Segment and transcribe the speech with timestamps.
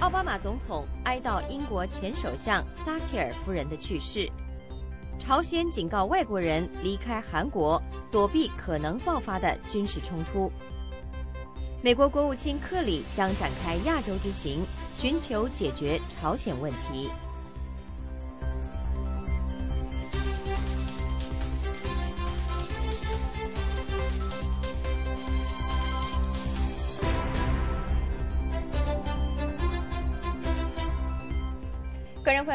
[0.00, 4.28] 奥巴马总统哀悼英国前首相撒切尔夫人的去世。
[5.18, 10.50] 朝鲜警告外国人离开韩国，躲避可能爆发的军事冲突。
[11.80, 14.64] 美国国务卿克里将展开亚洲之行，
[14.96, 17.08] 寻求解决朝鲜问题。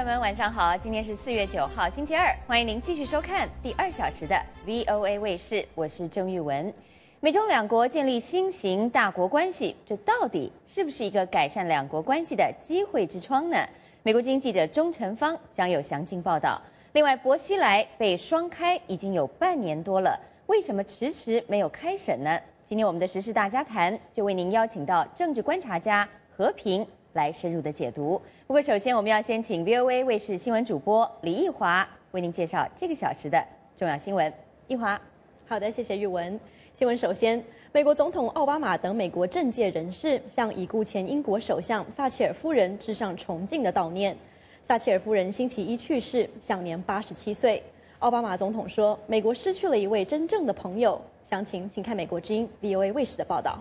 [0.10, 0.76] 们，晚上好！
[0.76, 4.36] 今天是四月九号，星期二，欢迎您继续收看第二小时的
[4.66, 6.74] VOA 卫视，我是郑玉文。
[7.20, 13.58] 美中两国建立新型大国关系，这到底是不是一个改善两国关系的机会之窗呢？
[14.02, 16.60] 美国经济记者钟成芳将有详尽报道。
[16.94, 22.40] 另外，薄熙来被双开已经有半年多了，为什么迟迟没有开审呢？
[22.66, 26.84] 今天我们的时事大家谈就为您邀请到政治观察家和平。
[27.14, 28.22] 来深入的解读。
[28.48, 33.44] 不过，首先我们要先请 VOA 卫视新闻主播李义华为您介绍这个小时的
[33.76, 34.32] 重要新闻。
[34.68, 35.00] 义华，
[35.48, 36.40] 好的，谢谢玉文。
[36.72, 44.16] 新闻首先，美国总统奥巴马等美国政界人士向已故前英国首相撒切尔夫人致上崇敬的悼念。
[44.62, 47.62] 撒切尔夫人星期一去世，享年八十七岁。
[48.00, 53.60] 奥巴马总统说：“美国失去了一位真正的朋友。”详情请看美国之音 VOA 卫视的报道。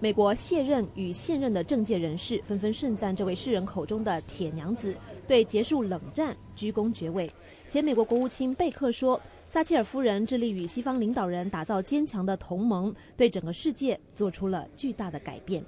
[0.00, 4.94] 美国卸任与现任的政界人士纷纷盛赞这位世人口中的“铁娘子”
[5.26, 7.28] 对结束冷战鞠躬绝尾。
[7.66, 15.64] 前美国国务卿贝克说：“撒切尔夫人致力与西方领导人打造坚强的同盟，对整个世界做出了巨大的改变。”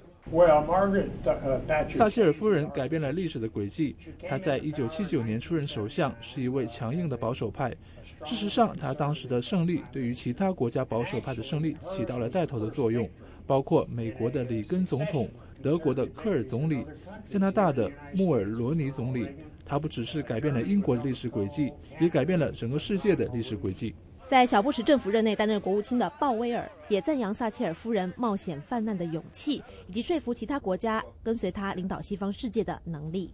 [1.89, 3.93] 撒切尔夫人改变了历史的轨迹。
[4.29, 7.75] 她在一九七九年出任首相，是一位强硬的保守派。
[8.23, 13.09] 事实上，她当时的胜利对于其他国家保守派的胜利起到了带头的作用。
[13.45, 15.29] 包括美国的里根总统、
[15.61, 16.85] 德国的科尔总理、
[17.27, 19.27] 加拿大的穆尔罗尼总理，
[19.65, 23.93] 他不只是改变了英国的历史轨迹，也改变了整个世界的历史轨迹。
[24.27, 33.33] 在小布什政府任内担任国务卿的鲍威尔也赞扬撒切尔夫人冒险犯难的勇气，以及说服其他国家跟随他领导西方世界的能力。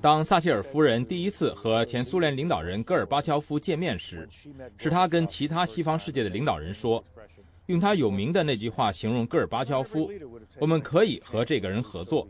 [0.00, 4.28] 当撒切尔夫人第一次和前苏联领导人戈尔巴乔夫见面时，
[4.78, 7.02] 是他跟其他西方世界的领导人说。
[7.66, 10.10] 用他有名的那句话形容戈尔巴乔夫
[10.60, 12.28] ：“我们可以和这个人合作。”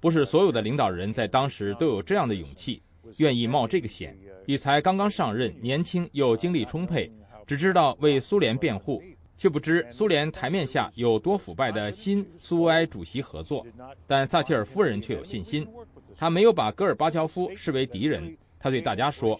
[0.00, 2.82] 不是所有的领导人在当时都有这样的勇气，
[3.18, 4.16] 愿意冒这个险，
[4.46, 7.12] 与才刚刚上任、年轻又精力充沛、
[7.46, 9.02] 只知道为苏联辩护，
[9.36, 13.64] 却不知苏联台面下有多腐败的新苏维埃主席合作。
[14.06, 15.68] 但撒切尔夫人却有信心，
[16.16, 19.38] 她没有把戈尔巴乔夫视为敌人，她对大家说：“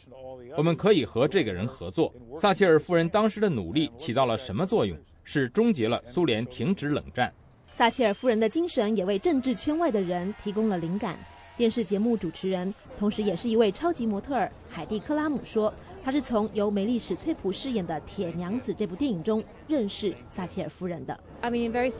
[0.56, 4.96] 我们可以和这个人合作。”撒切尔夫人当时的努力起到了什么作用？
[5.24, 7.32] 是终结了苏联停止冷战。
[7.74, 11.18] 撒切尔夫人的精神也为政治圈外的人提供了灵感。
[11.56, 15.72] 电视节目主持人，同时也是一位超级模特儿海蒂·克拉姆说。
[16.04, 21.18] 他是从由梅丽史翠普饰演的《铁娘子》这部电影中认识撒切尔夫人的。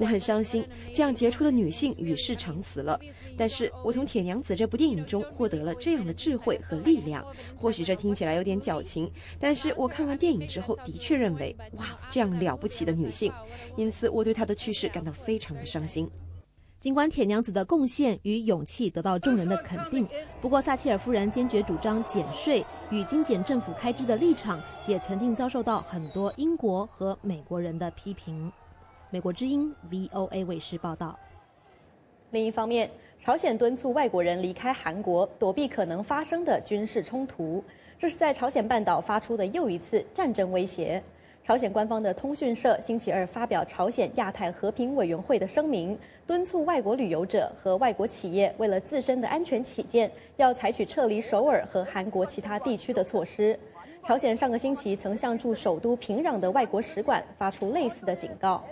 [0.01, 2.99] 我很伤心，这样杰出的女性与世长辞了。
[3.37, 7.25] 但是我从《铁娘子》这部电影中获得了这样的智慧和力量。
[7.57, 13.33] 或许这听起来有点矫情，但是我看完电影之后的确认为，哇，这样了不起的女性。
[13.77, 16.11] 因此，我对她的去世感到非常的伤心。
[16.83, 20.05] 尽管铁娘子的贡献与勇气得到众人的肯定，
[20.41, 28.51] 不过撒切尔夫人坚决主张减税与精简政府开支的立场，也曾经遭受到很多英国和美国人的批评。
[29.11, 31.17] 美国之音 VOA 卫视报道。
[32.33, 37.63] 另一方面，朝鲜敦促外国人离开韩国，躲避可能发生的军事冲突，
[37.97, 41.01] 这是在朝鲜半岛发出的又一次战争威胁。
[41.45, 53.59] 朝鲜官方的通讯社星期二发表朝鲜亚太和平委员会的声明，敦促外国旅游者和外国企业为了自身的安全起见，要采取撤离首尔和韩国其他地区的措施。
[54.05, 58.63] 朝鲜上个星期曾向驻首都平壤的外国使馆发出类似的警告。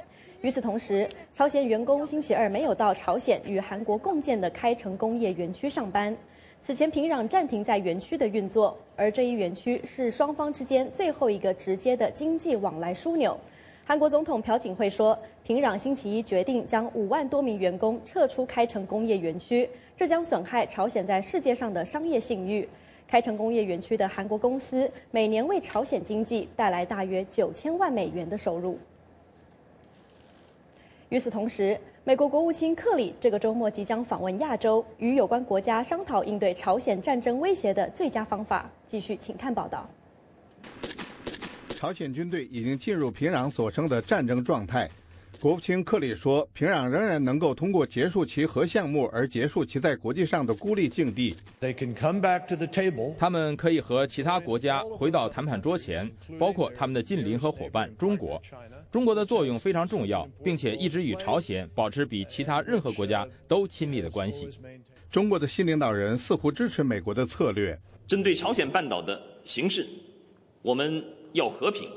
[0.41, 6.17] 与此同时，朝鲜员工星期二没有到朝鲜与韩国共建的开城工业园区上班。
[6.63, 13.37] 此前，平壤暂停在园区的运作，而这一园区是双方之间最后一个直接的经济往来枢纽。
[13.87, 22.69] 韩国总统朴槿惠说，平壤星期一决定将五万多名员工撤出开城工业园区，这将损害朝鲜在世界上的商业信誉。
[23.09, 28.79] 开城工业园区的韩国公司每年为朝鲜经济带来大约九千万美元的收入。
[31.09, 38.71] 与此同时，美国国务卿克里这个周末即将访问亚洲，与有关国家商讨应对朝鲜战争威胁的最佳方法。
[38.87, 39.87] 继续，请看报道。
[41.77, 44.89] 朝鲜军队已经进入平壤所称的战争状态，
[45.41, 51.35] 国务卿克里说，平壤仍然能够通过结束其核项目而结束其在国际上的孤立境地。
[53.19, 58.41] 他们可以和其他国家回到谈判桌前，包括他们的近邻和伙伴中国。
[58.91, 64.47] 中国的作用非常重要，并且一直与朝鲜保持比其他任何国家都亲密的关系。
[65.11, 67.79] 中国的新领导人似乎支持美国的策略。
[68.07, 69.87] 针对朝鲜半岛的形势，
[70.61, 71.03] 我们
[71.33, 71.89] 要和平，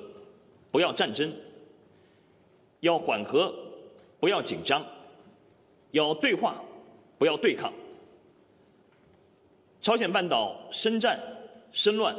[0.72, 1.30] 不要战争。
[2.84, 3.54] 要缓和，
[4.20, 4.82] 不要紧张；
[5.92, 6.62] 要对话，
[7.18, 7.72] 不要对抗。
[9.82, 11.18] 朝鲜半岛生战
[11.72, 12.14] 生乱，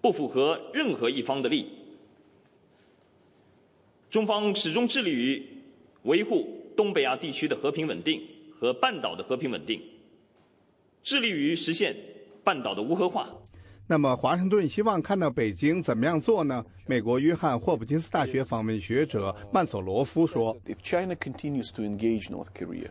[0.00, 1.68] 不符合任何一方的利益。
[4.10, 5.40] 中方始终致力于
[6.02, 8.20] 维护东北亚地区的和平稳定
[8.58, 9.80] 和半岛的和平稳定，
[11.04, 11.94] 致力于实现
[12.42, 13.32] 半岛的无核化。
[13.88, 16.64] 那么，华盛顿希望看到北京怎么样做呢？
[16.86, 20.56] 美国约翰霍普金斯大学访问学者曼索罗夫说：“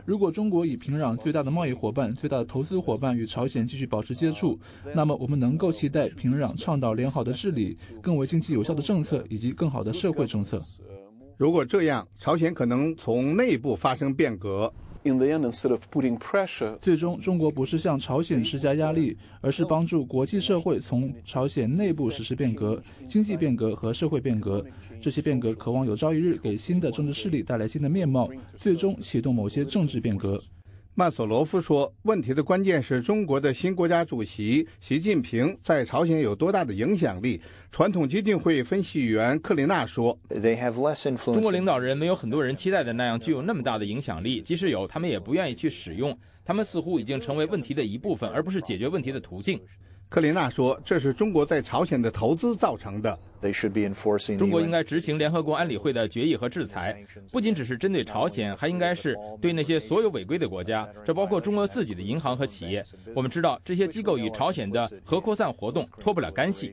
[0.06, 4.58] 如果中国以平壤最大的贸易伙伴、最大的投资伙伴与朝鲜继续保持接触，
[4.96, 10.58] 那么我们能够期待平壤倡导良好的治理、更为经济有效的政策以及更好的社会政策。
[11.38, 14.74] 如果这样，朝鲜可能从内部发生变革。”
[16.82, 24.66] 最终中国不是向朝鲜施加压力，而是帮助国际社会从朝鲜内部实施变革、经济变革和社会变革。
[25.00, 30.42] 这些变革渴望有朝一日给新的政治势力带来新的面貌，最终启动某些政治变革。
[30.98, 40.18] 曼索罗夫说：“问题的关键是中国的新国家主席习近平在朝鲜有多大的影响力。”传统基金会分析员克林娜说
[41.34, 46.18] ：“中国领导人没有很多人期待的那样具有那么大的影响力，即使有，他们也不愿意去使用。
[46.46, 49.60] 他们似乎已经成为问题的一部分，而不是解决问题的途径。”
[50.16, 53.20] 克林娜说：“这是中国在朝鲜的投资造成的。
[54.38, 56.98] 中国应该执行联合国安理会的决议和制裁，
[57.34, 62.82] 不仅只是针对朝鲜，还应该是对那些所有违规的国家，这包括中国自己的银行和企业。
[63.14, 66.72] 我们知道这些机构与朝鲜的核扩散活动脱不了干系。”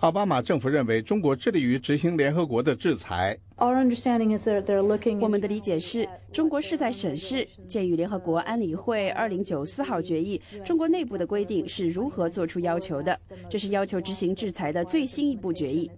[0.00, 3.38] 奥巴马政府认为中国致力于执行联合国的制裁。
[3.56, 13.18] 我们的理解是中国是在审视鉴于联合国安理会二零九四号决议，中国内部的规定是如何做出要求的。
[13.48, 15.90] 这是要求执行制裁的最新一步决议。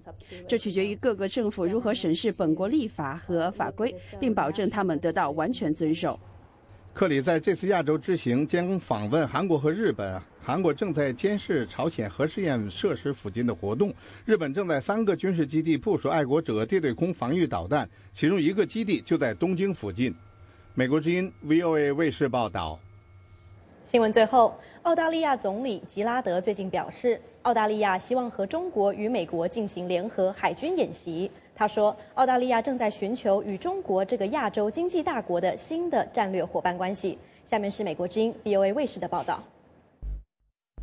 [0.47, 6.21] 这取决于各个政府如何审视本国立法和法规，并保证他们得到完全遵守。
[6.97, 10.19] 克里在这次亚洲之行将访问韩国和日本。
[10.43, 13.93] 韩国正在监视朝鲜核试验设施附近的活动。
[14.25, 20.15] 日本正在三个军事基地部署爱国者地对空防御导弹，其中一个基地就在东京附近。
[20.73, 22.81] 美国之音 VOA 卫视报道。
[23.85, 31.31] 新闻最后，澳大利亚总理吉拉德最近表示，澳大利亚希望和中国与美国进行联合海军演习。
[31.57, 37.19] 他说，澳大利亚正在寻求与中国这个亚洲经济大国的新的战略伙伴关系。
[37.47, 39.43] 下面是美国之音 VOA 卫视的报道。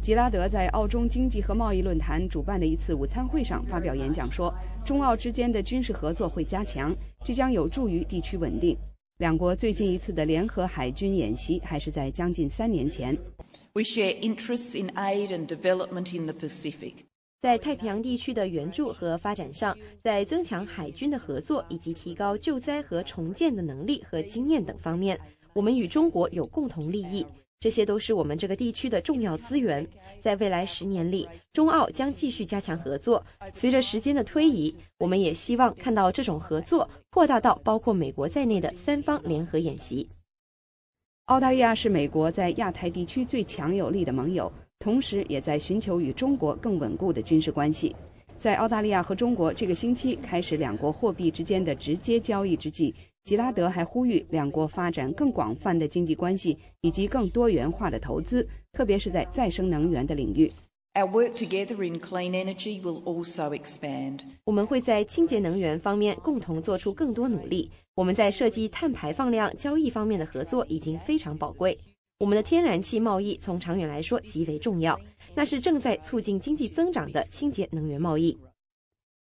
[0.01, 4.51] 吉拉德在澳中经济和贸易论坛主办的一次午餐会上发表演讲说，
[4.83, 6.91] 中澳之间的军事合作会加强，
[7.23, 8.75] 这将有助于地区稳定。
[9.19, 13.15] 两国最近一次的联合海军演习还是在将近三年前。
[13.73, 17.05] We share interests in aid and development in the Pacific.
[17.43, 25.19] 在太平洋地区的援助和发展上，在增强海军的合作以及提高救灾和重建的能力和经验等方面，
[25.51, 27.27] 我们与中国有共同利益。
[27.59, 29.85] 这些都是我们这个地区的重要资源。
[30.21, 33.21] 在未来十年里，中澳将继续加强合作。
[33.53, 40.07] 随着时间的推移，我们也希望看到这种合作扩大到包括美国在内的三方联合演习。
[41.25, 44.49] 澳大利亚是美国在亚太地区最强有力的盟友。
[44.83, 47.95] 同时，也在寻求与中国更稳固的军事关系。
[48.37, 60.51] 在澳大利亚和中国这个星期开始两国货币之间的直接交易之际，吉拉德还呼吁两国发展更广泛的经济关系以及更多元化的投资，特别是在再生能源的领域。
[60.95, 64.19] Our work together in clean energy will also expand.
[64.43, 67.71] 我们会在清洁能源方面共同做出更多努力。
[67.95, 71.79] 我们在涉及碳排放量交易方面的合作已经非常宝贵。
[72.23, 74.97] 我们的天然气贸易从长远来说极为重要，
[75.35, 78.37] 那是正在促进经济增长的清洁能源贸易。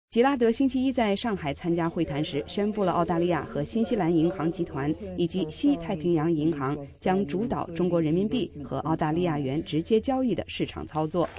[0.10, 11.30] 吉拉德星期一在上海参加会谈时，宣布了澳大利亚和新西兰银行集团以及西太平洋银行将主导中国人民币和澳大利亚元直接交易的市场操作。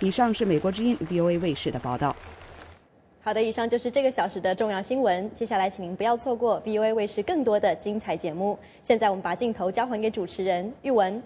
[0.00, 2.16] 以上是美国之音 VOA 卫视的报道。
[3.26, 5.28] 好的，以上就是这个小时的重要新闻。
[5.34, 8.56] 接下来，请您不要错过 v o a 卫视更多的精彩节目。
[8.80, 11.20] 现在，我们把镜头交还给主持人玉文。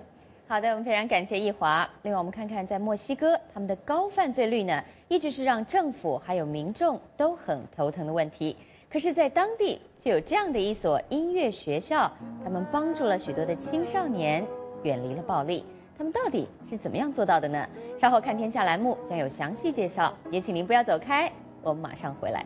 [0.49, 1.87] 好的，我们非常感谢易华。
[2.01, 8.57] 另外，我们看看在墨西哥，他们的高犯罪率呢，一直是让政府还有民众都很头疼的问题。
[8.91, 12.11] 可是，在当地却有这样的一所音乐学校，
[12.43, 14.43] 他们帮助了许多的青少年
[14.85, 15.67] 远离了暴力。
[15.99, 17.69] 他们到底是怎么样做到的呢？
[18.01, 21.31] 稍后看天下栏目将有详细介绍，也请您不要走开，
[21.63, 22.45] 我们马上回来。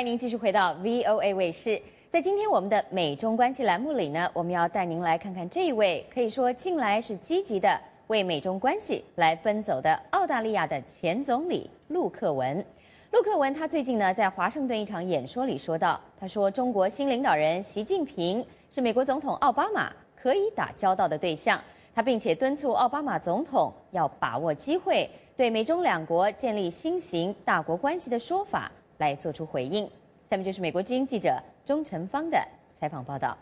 [0.00, 1.78] 欢迎您继续回到 VOA 卫视。
[2.08, 12.64] 在今天我们的美中关系栏目里呢，我们要带您来看看这一位可以说近来是积极的为美中关系来奔走的澳大利亚的前总理陆克文。
[13.12, 21.60] 陆克文他最近呢在华盛顿一场演说里说到，他说中国新领导人习近平是美国总统奥巴马可以打交道的对象，
[21.94, 28.72] 他并且敦促奥巴马总统要把握机会，对美中两国建立新型大国关系的说法。
[29.06, 29.84] 来做出回应。
[30.28, 32.38] 下面就是美国之音记者钟成芳的
[32.78, 33.36] 采访报道。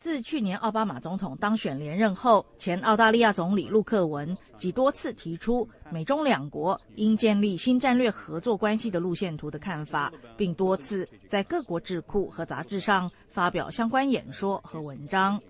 [0.00, 15.40] 自去年奥巴马总统当选连任后，前澳大利亚总理陆克文即多次提出美中两国应建立新战略合作关系的路线图的看法，并多次在各国智库和杂志上发表相关演说和文章，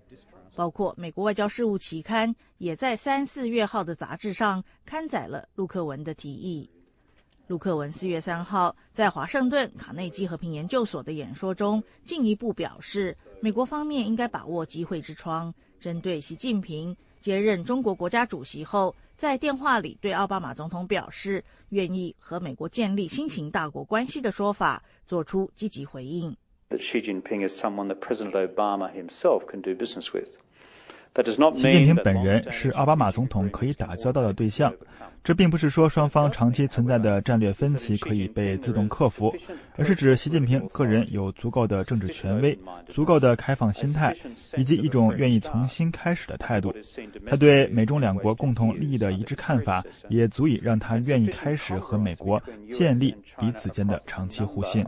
[0.54, 6.70] 包括美国外交事务期刊也在三四月号的杂志上刊载了陆克文的提议。
[7.46, 26.34] 陆克文四月三号在华盛顿卡内基和平研究所的演说中，进一步表示，美国方面应该把握机会之窗，针对习近平接任中国国家主席后，在电话里对奥巴马总统表示愿意和美国建立新型大国关系的说法，做出积极回应。
[31.54, 34.74] 习近平本人是奥巴马总统可以打交道的对象，
[35.22, 39.32] 这并不是说双方长期存在的战略分歧可以被自动克服，
[39.76, 44.12] 而是指习近平个人有足够的政治权威、足够的开放心态，
[44.56, 46.74] 以及一种愿意重新开始的态度。
[47.24, 52.42] 他对美中两国共同利益的一致看法，也足以让他愿意开始和美国
[52.72, 54.84] 建立彼此间的长期互信。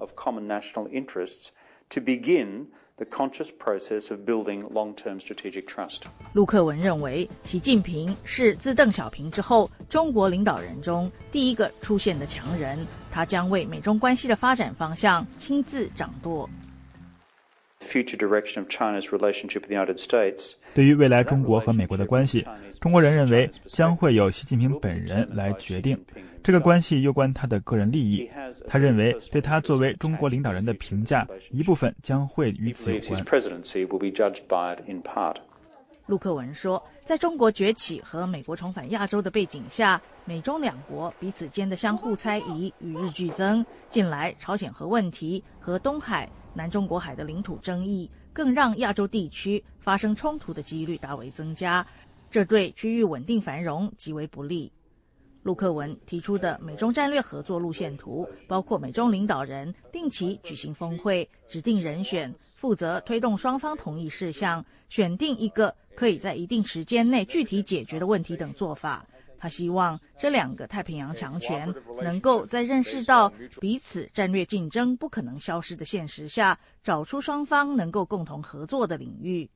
[2.97, 6.03] The conscious process of building long-term strategic trust。
[6.33, 12.79] 陆克文认为，习近平是自邓小平之后中国领导人中第一个出现的强人，
[13.11, 16.49] 他将为美中关系的发展方向亲自掌舵。
[17.81, 20.55] Future direction of China's relationship with the United States。
[20.75, 22.45] 对于未来中国和美国的关系，
[22.81, 26.03] 中国人认为将会由习近平本人来决定。
[26.47, 28.31] 这个关系攸关他的个人利益。
[28.69, 33.25] 他认为，对他作为中国领导人的评价，一部分将会与此有关。
[36.07, 43.67] 陆克文说，在中国崛起和美国重返亚洲的背景下，美中两国彼此间的相互猜疑与日俱增。
[43.91, 51.85] 近来，朝鲜核问题和东海、南中国海的领土争议，更让亚洲地区发生冲突的几率大为增加，
[52.31, 54.71] 这对区域稳定繁荣极为不利。
[55.47, 69.07] 陆克文提出的美中战略合作路线图，包括美中领导人定期举行峰会，指定人选负责推动双方同意事项，选定一个可以在一定时间内具体解决的问题等做法。
[69.39, 71.73] 他希望这两个太平洋强权
[72.03, 79.49] 能够在认识到彼此战略竞争不可能消失的现实下，找出双方能够共同合作的领域。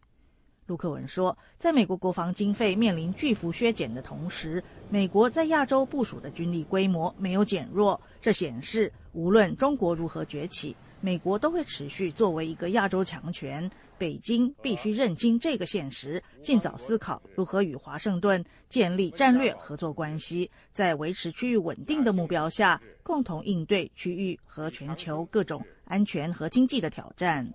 [0.71, 8.01] 陆克文说，在美国国防经费面临巨幅削减的同时，美国在亚洲部署的军力规模没有减弱。
[8.21, 13.69] 这显示，无论中国如何崛起，美国都会持续作为一个亚洲强权。
[13.99, 27.53] 北京必须认清这个现实，尽早思考如何与华盛顿建立战略合作关系，在维持区域稳定的目标下，共同应对区域和全球各种安全和经济的挑战。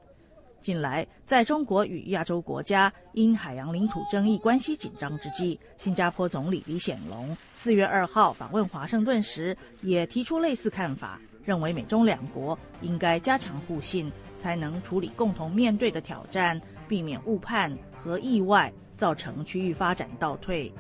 [0.66, 20.74] 近来，在中国与亚洲国家因海洋领土争议关系紧张之际，新加坡总理李显龙四月二号访问华盛顿时，也提出类似看法，认为美中两国应该加强互信，才能处理共同面对的挑战，避免误判和意外造成区域发展倒退。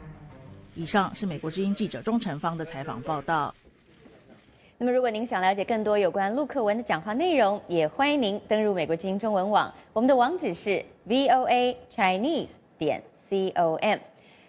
[0.74, 3.54] 以上是美国之音记者钟成芳的采访报道。
[4.78, 13.98] 那么，如果您想了解更多有关陆克文的讲话内容，也欢迎您登入美国之音中文网，我们的网址是 voa chinese 点 com。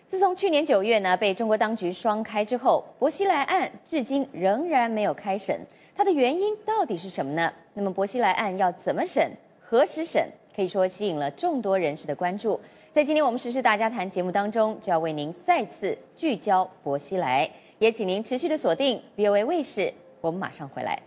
[0.09, 5.61] 自从去年九月呢被中国当局双开之后，薄熙来案至今仍然没有开审。
[5.95, 7.53] 它的原因到底是什么呢？
[7.75, 9.31] 那么薄熙来案要怎么审、
[9.61, 12.61] 何时审，可以说吸引了众多人士的关注。
[12.91, 21.01] 在今天我们时事大家谈节目当中，就要为您再次聚焦薄熙来，也请您持续的锁定 VOA 卫视，我们马上回来。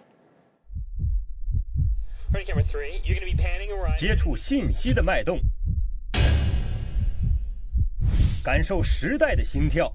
[3.98, 5.40] 接触信息的脉动，
[8.44, 9.92] 感受时代的心跳，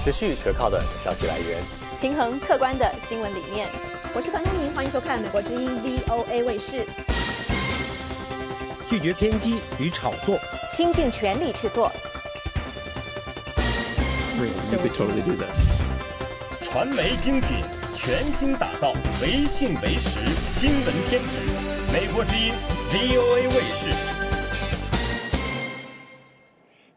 [0.00, 1.62] 持续可靠的消息来源，
[2.00, 3.68] 平衡客观的新闻理念。
[4.14, 6.86] 我是樊东明，欢迎收看美国之音 VOA 卫视。
[8.88, 10.36] 拒绝偏激与炒作，
[10.72, 11.92] 倾尽全力去做。
[16.62, 17.48] 传媒精品。
[18.02, 21.36] 全新打造唯信唯实新闻天职，
[21.92, 22.50] 美国之音
[22.90, 23.90] VOA 卫视。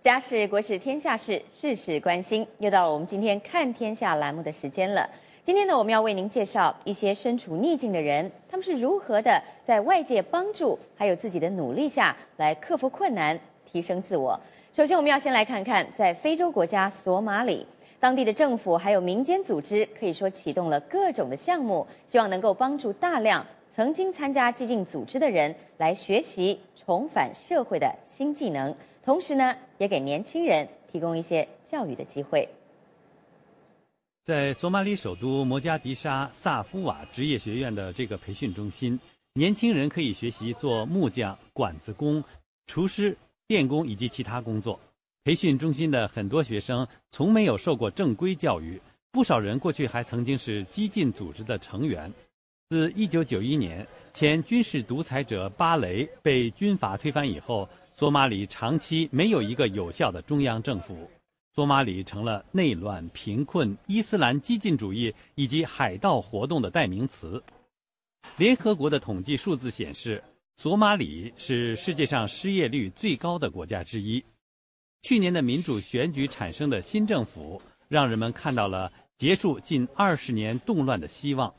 [0.02, 2.48] 家事国事天下事，事事关心。
[2.60, 5.10] 又到了我们今天看天下栏目的时间了。
[5.44, 13.38] 今天呢，我们要为您介绍一些身处逆境的人，他们是如何的在外界帮助还有自己的努力下来克服困难、
[13.70, 14.40] 提升自我。
[14.76, 17.64] 首先，我们要先来看看在非洲国家索马里。
[18.00, 28.76] 当地的政府还有民间组织可以说启动了各种的项目，希望能够帮助大量曾经参加激进组织的人来学习重返社会的新技能，
[29.06, 32.50] 同时呢，也给年轻人提供一些教育的机会。
[34.24, 39.00] 在索马里首都摩加迪沙萨夫瓦职业学院的这个培训中心，
[39.36, 42.24] 年轻人可以学习做木匠、管子工、
[42.66, 43.16] 厨师、
[43.54, 44.80] 电工以及其他工作。
[45.24, 48.82] 培训中心的很多学生从没有受过正规教育，
[49.12, 52.12] 不少人过去还曾经是激进组织的成员。
[52.70, 61.08] 自1991年前军事独裁者巴雷被军阀推翻以后，索马里长期没有一个有效的中央政府，
[61.54, 67.42] 索马里成了内乱、贫困、伊斯兰激进主义以及海盗活动的代名词。
[68.38, 70.24] 联合国的统计数字显示，
[70.56, 74.24] 索马里是世界上失业率最高的国家之一。
[75.02, 81.54] 去年的民主选举产生的新政府，让人们看到了结束近二十年动乱的希望。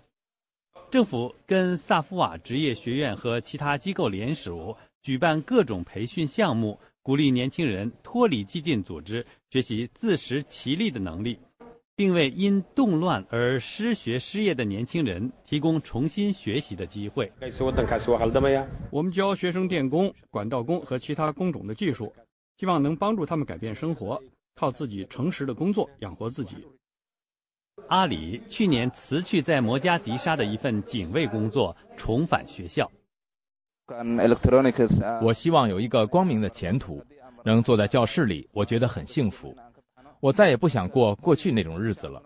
[0.91, 11.39] 政府跟萨夫瓦职业学院和其他机构联手，举办各种培训项目，鼓励年轻人脱离激进组织，学习自食其力的能力，
[11.97, 17.33] 并为因动乱而失学失业的年轻人提供重新学习的机会。
[18.91, 22.13] 我们教学生电工、管道工和其他工种的技术。
[22.57, 24.23] 希望能帮助他们改变生活，
[24.55, 26.57] 靠自己诚实的工作养活自己。
[27.89, 32.89] 阿里去年辞去在摩加迪沙的一份警卫工作，重返学校。
[35.21, 37.05] 我希望有一个光明的前途，
[37.45, 39.53] 能坐在教室里，我觉得很幸福。
[40.25, 42.23] 我再也不想过过去那种日子了。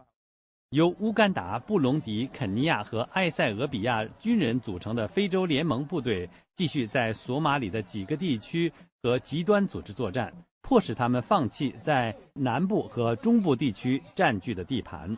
[0.70, 8.72] 由乌干达、布隆迪、肯尼亚和埃塞俄比亚军人组成的非洲联盟部队，继续在索马里的几个地区。
[9.00, 10.32] 和极端组织作战，
[10.62, 15.16] 迫使他们放弃在南部和中部地区占据的地盘。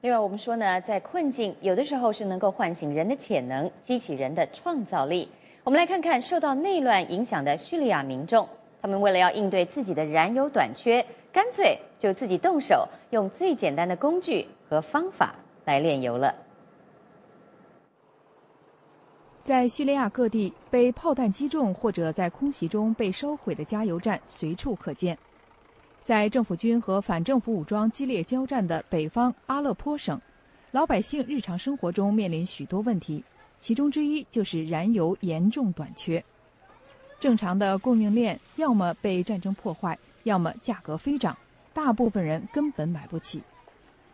[0.00, 5.28] 另外，我们说呢，在困境有的时候是能够唤醒人的潜能，激起人的创造力。
[5.62, 8.48] 我们来看看受到内乱影响的叙利亚民众，
[8.82, 16.34] 他们为了要应对自己的燃油短缺，干脆就自己动手，用最简单的工具和方法来炼油了。
[19.42, 25.16] 在叙利亚各地被炮弹击中或者在空袭中被烧毁的加油站随处可见。
[26.02, 30.18] 在政府军和反政府武装激烈交战的北方阿勒颇省，
[30.70, 33.24] 老百姓日常生活中面临许多问题，
[33.58, 36.22] 其中之一就是燃油严重短缺。
[37.20, 41.36] 正常的供应链要么被战争破坏，要么价格飞涨，
[41.74, 43.42] 大部分人根本买不起。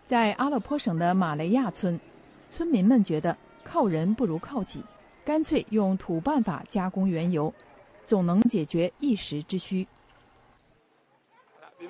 [0.04, 1.98] 在阿勒颇省的马雷亚村，
[2.50, 4.82] 村民们觉得靠人不如靠己。
[5.24, 7.52] 干脆用土办法加工原油，
[8.04, 9.86] 总能解决一时之需。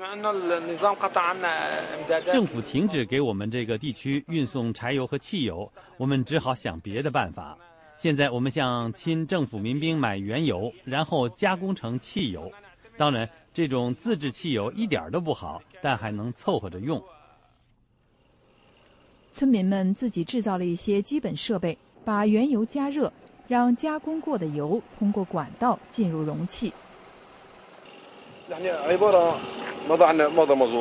[2.31, 7.57] 政府停止给我们这个地区运送柴油和汽油，我们只好想别的办法。
[7.97, 12.51] 现在我们向亲政府民兵买原油，然后加工成汽油。
[12.97, 17.03] 当然，这种自制汽油一点都不好，但还能凑合着用。
[19.33, 23.13] 村民们自己制造了一些基本设备，把原油加热。
[23.49, 26.73] 让加工过的油通过管道进入容器。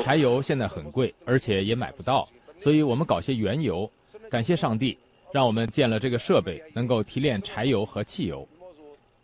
[0.03, 3.87] 柴油现在很贵，而且也买不到，所以我们搞些原油。
[4.31, 4.97] 感谢上帝，
[5.35, 8.47] 让我们建了这个设备，能够提炼柴油和汽油。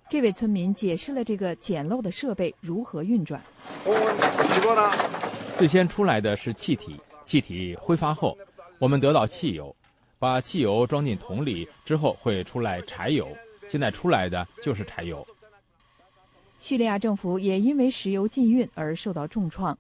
[0.10, 3.42] 这位村民解释了这个简陋的设备如何运转。
[5.58, 8.38] 最先出来的是气体，气体挥发后，
[8.78, 9.74] 我们得到汽油，
[10.20, 13.26] 把汽油装进桶里之后会出来柴油。
[13.70, 15.26] 现在出来的就是柴油。
[16.60, 19.78] 叙利亚政府也因为石油禁运而受到重创。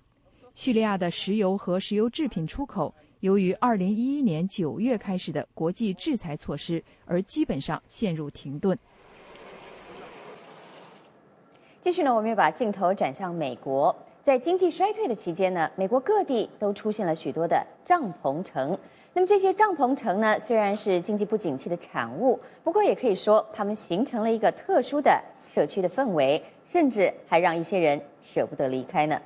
[0.55, 8.77] 叙利亚的石油和石油制品出口，由于2011年9月开始的国际制裁措施，而基本上陷入停顿。
[11.79, 13.95] 继续呢，我们也把镜头转向美国。
[14.23, 18.77] 在经济衰退的期间呢，美国各地都出现了许多的帐篷城。
[19.13, 29.21] 那么这些帐篷城呢，虽然是经济不景气的产物，不过也可以说它们形成了一个特殊的社区的氛围，甚至还让一些人舍不得离开呢。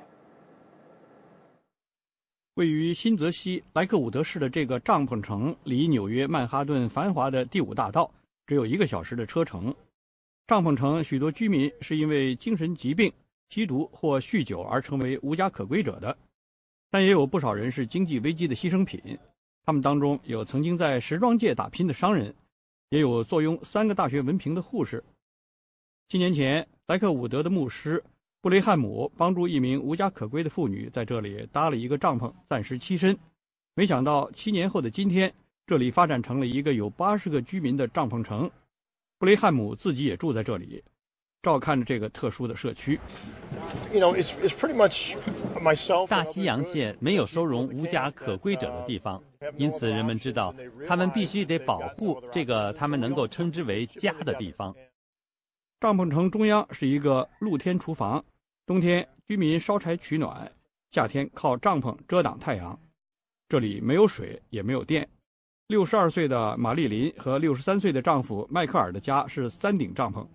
[2.56, 8.10] 位于新泽西莱克伍德市的这个帐篷城，离纽约曼哈顿繁华的第五大道
[8.46, 9.74] 只有一个小时的车程。
[10.46, 13.12] 帐篷城许多居民是因为精神疾病、
[13.50, 16.16] 吸毒或酗酒而成为无家可归者的，
[16.90, 18.98] 但也有不少人是经济危机的牺牲品。
[19.62, 22.34] 他们当中有曾经在时装界打拼的商人，
[22.88, 25.04] 也有坐拥三个大学文凭的护士。
[26.08, 28.02] 七年前，莱克伍德的牧师
[28.46, 33.18] 布雷汉姆帮助一名无家可归的妇女在这里搭了一个帐篷，暂时栖身。
[33.74, 35.34] 没想到七年后的今天，
[35.66, 38.48] 这里发展成了一个有八十个居民的帐篷城。
[39.18, 40.80] 布雷汉姆自己也住在这里，
[41.42, 43.00] 照看着这个特殊的社区。
[46.08, 49.20] 大西洋县没有收容无家可归者的地方，
[49.56, 50.54] 因此人们知道
[50.86, 54.72] 他们必须得保护这个他们能够称之为家的地方。
[55.80, 58.24] 帐篷城中央是一个露天厨房，
[58.66, 60.50] 冬天居民烧柴取暖，
[60.90, 62.76] 夏天靠帐篷遮挡太阳。
[63.48, 65.08] 这里没有水，也没有电。
[65.68, 70.26] 六十二岁的玛丽琳和六十三岁的丈夫迈克尔的家是三顶帐篷。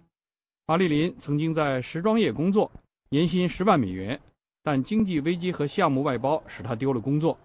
[0.66, 2.72] 玛丽琳曾经在时装业工作，
[3.10, 4.18] 年薪十万美元，
[4.64, 7.38] 但经济危机和项目外包使她丢了工作。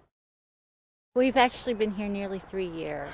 [1.15, 3.11] We've actually been here nearly three years.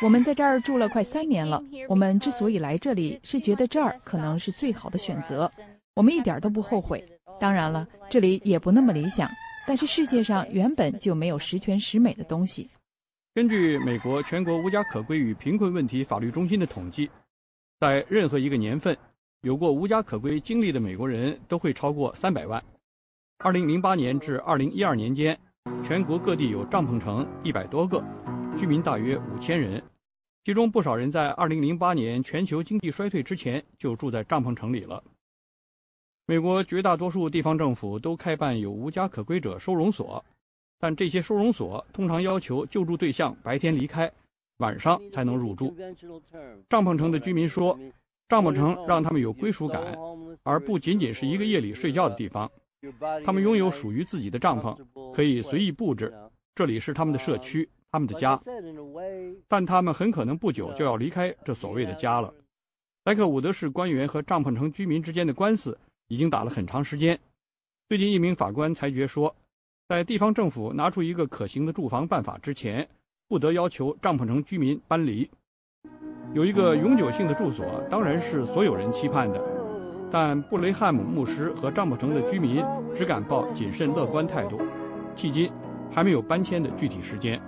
[0.00, 1.62] 我们在这儿住了快三年了。
[1.86, 5.50] 我们之所以来这里，是觉得这儿可能是最好的选择。
[5.94, 7.04] 我们一点都不后悔。
[7.38, 9.30] 当然了，这里也不那么理想，
[9.66, 12.68] 但是世界上原本就没有十全十美的东西。
[13.34, 17.10] 根据美国全国无家可归与贫困问题法律中心的统计，
[17.80, 18.96] 在任何一个年份，
[19.42, 22.62] 有过无家可归经历的美国人都会超过三百万。
[23.38, 25.36] 二零零八年至二零一二年间，
[25.82, 28.02] 全国各地有帐篷城一百多个，
[28.56, 29.82] 居民大约五千人，
[30.44, 35.02] 其中不少人在二零零八年全球经济衰退之前就住在帐篷城里了。
[36.26, 40.24] 美国绝大多数地方政府都开办有无家可归者收容所。
[40.78, 44.10] 但这些收容所通常要求救助对象白天离开，
[44.58, 45.74] 晚上才能入住。
[46.68, 47.78] 帐篷城的居民说，
[48.28, 49.94] 帐篷城让他们有归属感，
[50.42, 52.50] 而不仅仅是一个夜里睡觉的地方。
[53.24, 54.76] 他们拥有属于自己的帐篷，
[55.12, 56.12] 可以随意布置，
[56.54, 58.38] 这里是他们的社区，他们的家。
[59.48, 62.32] 但他们很可能不久就要离开这所谓的家了。
[63.04, 67.18] 莱克伍德市官员和帐篷城居民之间的官司已经打了很长时间。
[67.88, 69.34] 最近，一名法官裁决说。
[69.86, 72.88] 在地方政府拿出一个可行的住房办法之前，
[73.28, 75.30] 不得要求帐篷城居民搬离。
[76.32, 79.44] 有一个永久性的住所，当然是所有人期盼的，
[80.10, 82.64] 但布雷汉姆牧师和帐篷城的居民
[82.96, 84.58] 只敢抱谨慎乐观态度。
[85.14, 85.52] 迄今
[85.92, 87.38] 还没有搬迁的具体时间。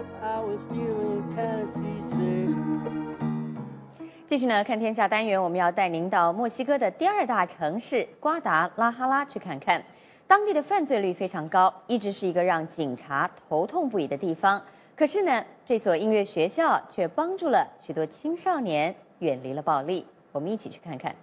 [4.26, 9.80] 继续呢，看天下单元，我们要带您到墨西哥的第二大城市瓜达拉哈拉去看看。
[10.26, 14.60] 当地的犯罪率非常高，一直是一个让警察头痛不已的地方。
[14.96, 20.04] 可是呢，这所音乐学校却帮助了许多青少年远离了暴力。
[20.32, 21.14] 我们一起去看看。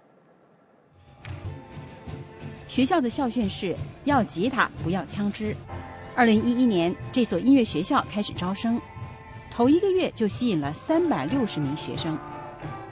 [2.66, 5.54] 学校的校训是要吉他，不要枪支。
[6.16, 8.80] 二零一一年，这所音乐学校开始招生，
[9.50, 12.18] 头一个月就吸引了三百六十名学生。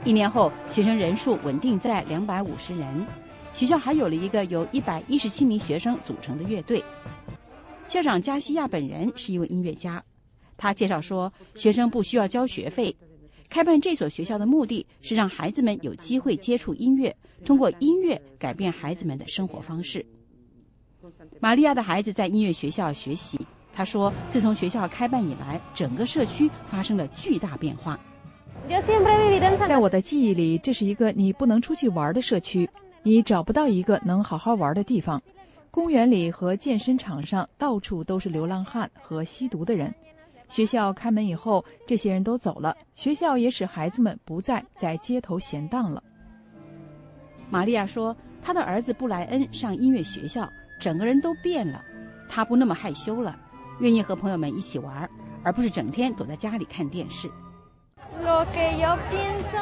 [0.04, 3.06] 一年后，学生人数稳定在两百五十人。
[3.54, 6.82] 学校还有了一个由一百一十七名学生组成的乐队。
[7.86, 10.02] 校长加西亚本人是一位音乐家，
[10.56, 12.94] 他介绍说，学生不需要交学费。
[13.48, 20.04] 开办这所学校的目的是让孩子们有机会接触音乐，通过音乐改变孩子们的生活方式。
[21.38, 23.38] 玛利亚的孩子在音乐学校学习，
[23.72, 28.00] 他说，自从学校开办以来，整个社区发生了巨大变化。
[29.68, 32.68] 在我的记忆里，这是一个你不能出去玩的社区。
[33.02, 35.20] 你找不到一个能好好玩的地方，
[35.70, 39.92] 公园里和健身场上到处都是流浪汉和吸毒的人。
[40.48, 46.02] 学校开门以后，这些人都走了，学校也使孩子们不再在街头闲荡了。
[47.50, 51.82] 玛利亚说，她的儿子布莱恩上音乐学校，整个人都变了，
[52.28, 53.38] 他不那么害羞了，
[53.80, 55.08] 愿意和朋友们一起玩，
[55.42, 57.30] 而不是整天躲在家里看电视。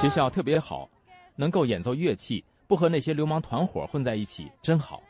[0.01, 0.89] 学校特别好，
[1.37, 5.03] 能够演奏乐器，不和那些流氓团伙混在一起，真好。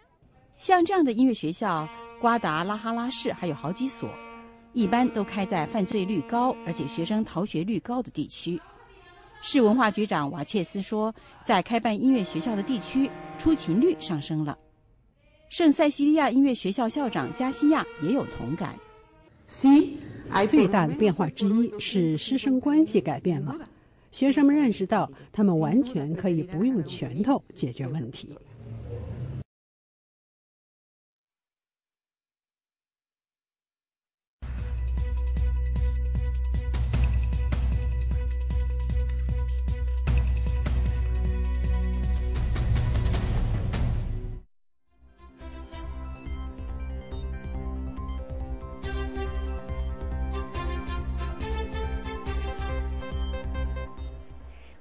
[0.58, 1.88] 像这样的音乐学校，
[2.20, 4.10] 瓜达拉哈拉市还有好几所，
[4.72, 8.60] 一般都开在犯罪率高而且学生逃学率高的地区。
[9.40, 11.14] 市文化局长瓦切斯说，
[11.44, 14.58] 在开办音乐学校的地区，出勤率上升了。
[15.48, 18.78] 圣塞西利亚音乐学校校长加西亚也有同感。
[19.52, 19.96] C，
[20.48, 23.56] 最大的变化之一是师生关系改变了，
[24.12, 28.28] 学生们认识到他们完全可以不用拳头解决问题。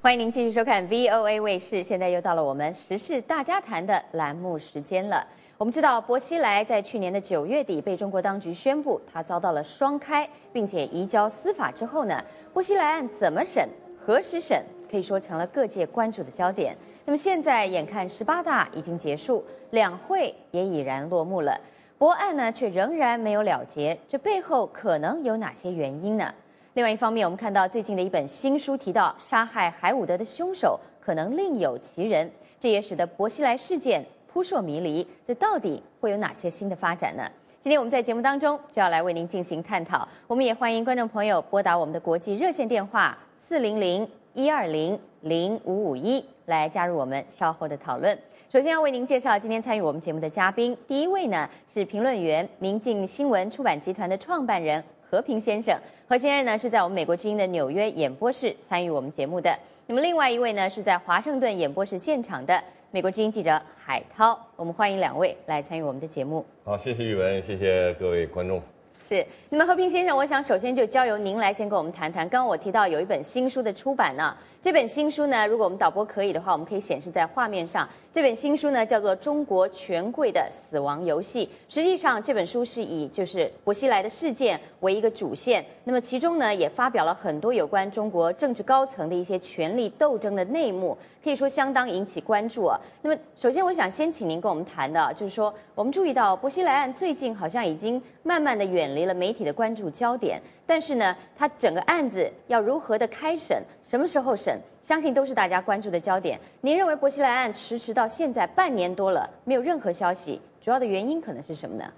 [0.02, 1.84] 欢迎您继续收看 VOA 卫视。
[1.84, 5.28] 现在又到了我们时事大家谈的栏目时间了。
[5.58, 13.68] 我们知道，薄熙来在去年的九月底被中国当局宣布他遭到了双开，并且移交司法之后呢，薄熙来案怎么审、
[14.00, 16.74] 何时审，可以说成了各界关注的焦点。
[17.04, 21.60] 那么现在眼看十八大已经结束，两会也已然落幕了，
[21.98, 26.34] 博案呢却仍然没有了结，这背后可能有哪些原因呢？
[26.80, 35.06] 另外一方面，我们看到最近的一本新书提到，杀害海伍德的凶手可能另有其人，这也使得薄熙来事件扑朔迷离。
[35.28, 37.30] 这到底会有哪些新的发展呢？
[37.60, 40.08] 今天我们在节目当中就要来为您进行探讨。
[40.26, 48.18] 我们也欢迎观众朋友拨打我们的国际热线电话四零零一二零零五五一来加入我们稍后的讨论。
[48.50, 54.82] 首先要为您介绍今天参与我们节目的嘉宾，第一位呢是评论员、明镜新闻出版集团的创办人。
[55.10, 55.76] 和平先生，
[56.08, 59.58] 何先生呢是在我们美国之音的纽约演播室参与我们节目的。
[59.88, 64.40] 那么另外一位呢是在华盛顿演播室现场的美国之音记者海涛。
[64.56, 66.46] 我们欢迎两位来参与我们的节目。
[66.64, 68.62] 好，谢谢玉文，谢谢各位观众。
[69.08, 72.30] 是，那么和平先生，我想首先就交由您来先跟我们谈谈。
[72.30, 77.88] 刚刚我提到有一本新书的出版呢，这本新书呢，如果我们导播可以的话，我们可以显示在画面上。
[78.12, 92.78] 这本新书呢叫做《中国权贵的死亡游戏》，实际上这本书是以就是薄熙来的事件为一个主线，那么其中呢也发表了很多有关中国政治高层的一些权力斗争的内幕，可以说相当引起关注啊。
[93.02, 104.56] 那么首先我想先请您跟我们谈的，就是说我们注意到薄熙来案最近好像已经慢慢的远离了媒体的关注焦点，但是呢，他整个案子要如何的开审，什么时候审？
[104.84, 106.40] 相信都是大家关注的焦点。
[106.62, 111.92] 您认为薄熙来案迟迟到现在半年多了，没有任何消息，主要的原因可能是什么呢？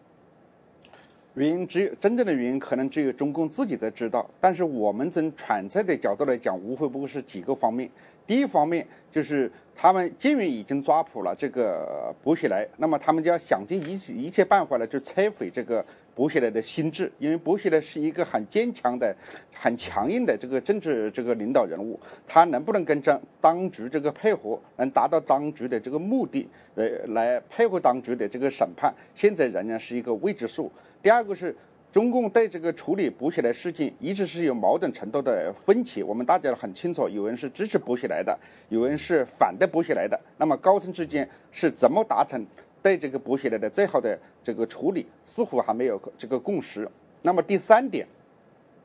[1.34, 4.26] 原因只有真正的原因，可能只有中共自己才知道。
[4.40, 7.90] 但是我们从揣测的角度来讲，无非不过是几个方面。
[8.26, 15.86] 第一方面就是他们监狱已经抓捕了这个薄熙来，那么他们就要想尽一切一切办法来就拆毁这个。
[16.14, 19.16] 薄熙来的心智，因为薄熙来是一个很坚强的、
[19.54, 30.72] 很强硬的这个政治这个领导人物，他能不能跟当当局这个配合，能达到当局的这个目的，呃，来配合当局的这个审判，现在仍然是一个未知数。
[31.02, 31.56] 第二个是，
[31.92, 38.38] 中共对这个处理薄熙来事件一直是有某种程度的分歧，我们大家很清楚，有人是支持薄熙来的，
[38.70, 42.46] 有人是反对薄熙来的，那么高层之间是怎么达成？
[42.82, 46.90] 对这个薄熙来的最好的这个处理，似乎还没有这个共识。
[47.22, 48.08] 那么第三点，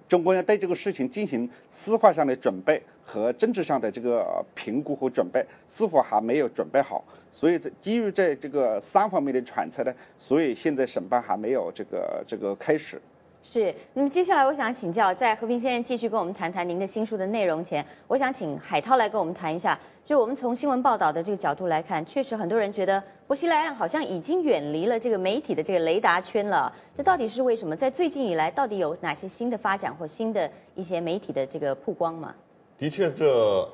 [0.06, 7.02] 中国要对这个事情进行司法上的准备和政治上的这个评估和准备，似乎还没有准备好。
[7.32, 13.00] 所以，基于在这个三方面的揣测呢，所以现在审判还没有这个这个开始。
[13.42, 19.78] 是，那么接下来我想请教，在和平先生继续跟我们谈谈您的新书的内容前，我想请海涛来跟我们谈一下。
[20.06, 26.72] 就我们从新闻报道的这个角度来看，确实很多人觉得薄熙来案好像已经远离了这个媒体的这个雷达圈了。
[26.94, 27.74] 这到底是为什么？
[27.74, 32.32] 在最近以来，到底有哪些新的发展或新的一些媒体的这个曝光吗？
[32.78, 33.68] 的确，这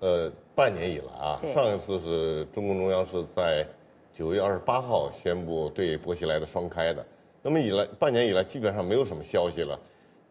[0.00, 3.64] 呃半年以来啊，上一次是中共中央是在
[4.12, 7.06] 九月二十八号宣布对薄熙来的双开的。
[7.42, 9.78] 那么以来半年以来基本上没有什么消息了，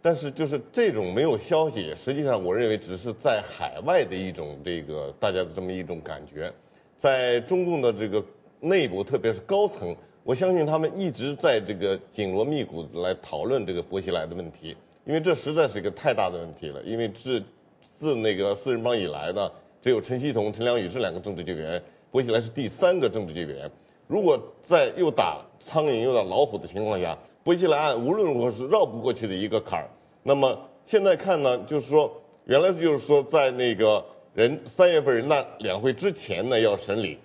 [0.06, 6.54] 但是就是这种没有消息，实际上我认为只是在海外的一种这个大家的这么一种感觉，
[6.96, 8.24] 在中共的这个
[8.60, 16.80] 内部，特别是高层，我相信他们一直在这个紧锣密鼓来讨论这个薄熙来的问题，因为这实在是一个太大的问题了。
[16.84, 17.42] 因为自
[17.82, 21.82] 自那个四人帮以来呢，只有陈锡同、陈良宇这两个政治局委员。
[22.12, 23.68] 薄熙来是第三个政治局委员。
[24.06, 29.88] 如果在又打苍蝇又打老虎的情况下，薄熙来案无论如何是绕不过去的一个坎儿。
[30.24, 32.12] 那么现在看呢，就是说，
[32.46, 34.04] 原来就是说在那个
[34.34, 37.20] 人三月份人大两会之前呢要审理，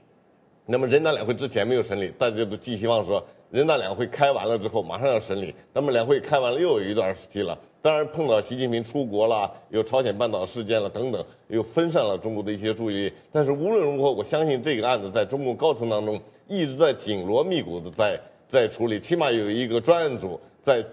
[0.67, 5.55] 那么人大两会之前没有审理，大家都寄希望说人大两会开完了之后马上要审理。
[5.73, 13.13] 那么两会开完了又有一段时期了，当然碰到习近平出国了，有朝鲜半岛事件了等等，又分散了中国的一些注意力。
[13.33, 16.21] 但是无论如何，我相信这个案子在中共高层当中。
[16.53, 20.85] 一直在紧锣密鼓的在在处理，起码有一个专案组在，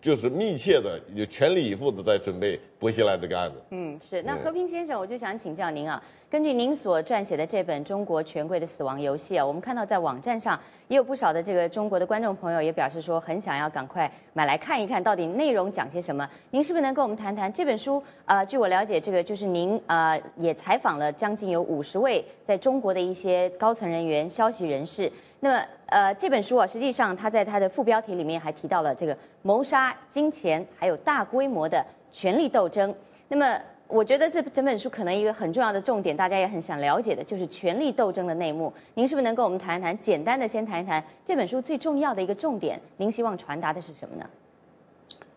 [0.00, 3.56] 就是密切的、有全力以赴的在准备薄熙来这个案子。
[3.70, 4.22] 嗯，是。
[4.22, 16.28] 那和平先生，我就想请教您啊，根据您所撰写的这本《中国权贵的死亡游戏》啊，我们看到在网站上也有不少的这个中国的观众朋友也表示说，很想要赶快买来看一看到底内容讲些什么。
[16.50, 18.02] 您是不是能跟我们谈谈这本书？
[18.24, 25.10] 啊，据我了解，这个就是您啊也采访了将近有五十位在中国的一些高层人员、消息人士。
[25.40, 32.92] 那么，呃，这本书啊，实际上它在它的副标题里面还提到了这个谋杀、金钱，还有大规模的权力斗争。
[33.28, 38.72] 那么，我觉得这整本书可能一个很重要的重点，大家也很想了解的，就是权力斗争的内幕。
[38.94, 39.96] 您是不是能跟我们谈一谈？
[39.98, 44.26] 简单的先谈一谈这本书最重要的一个重点，您希望传达的是什么呢？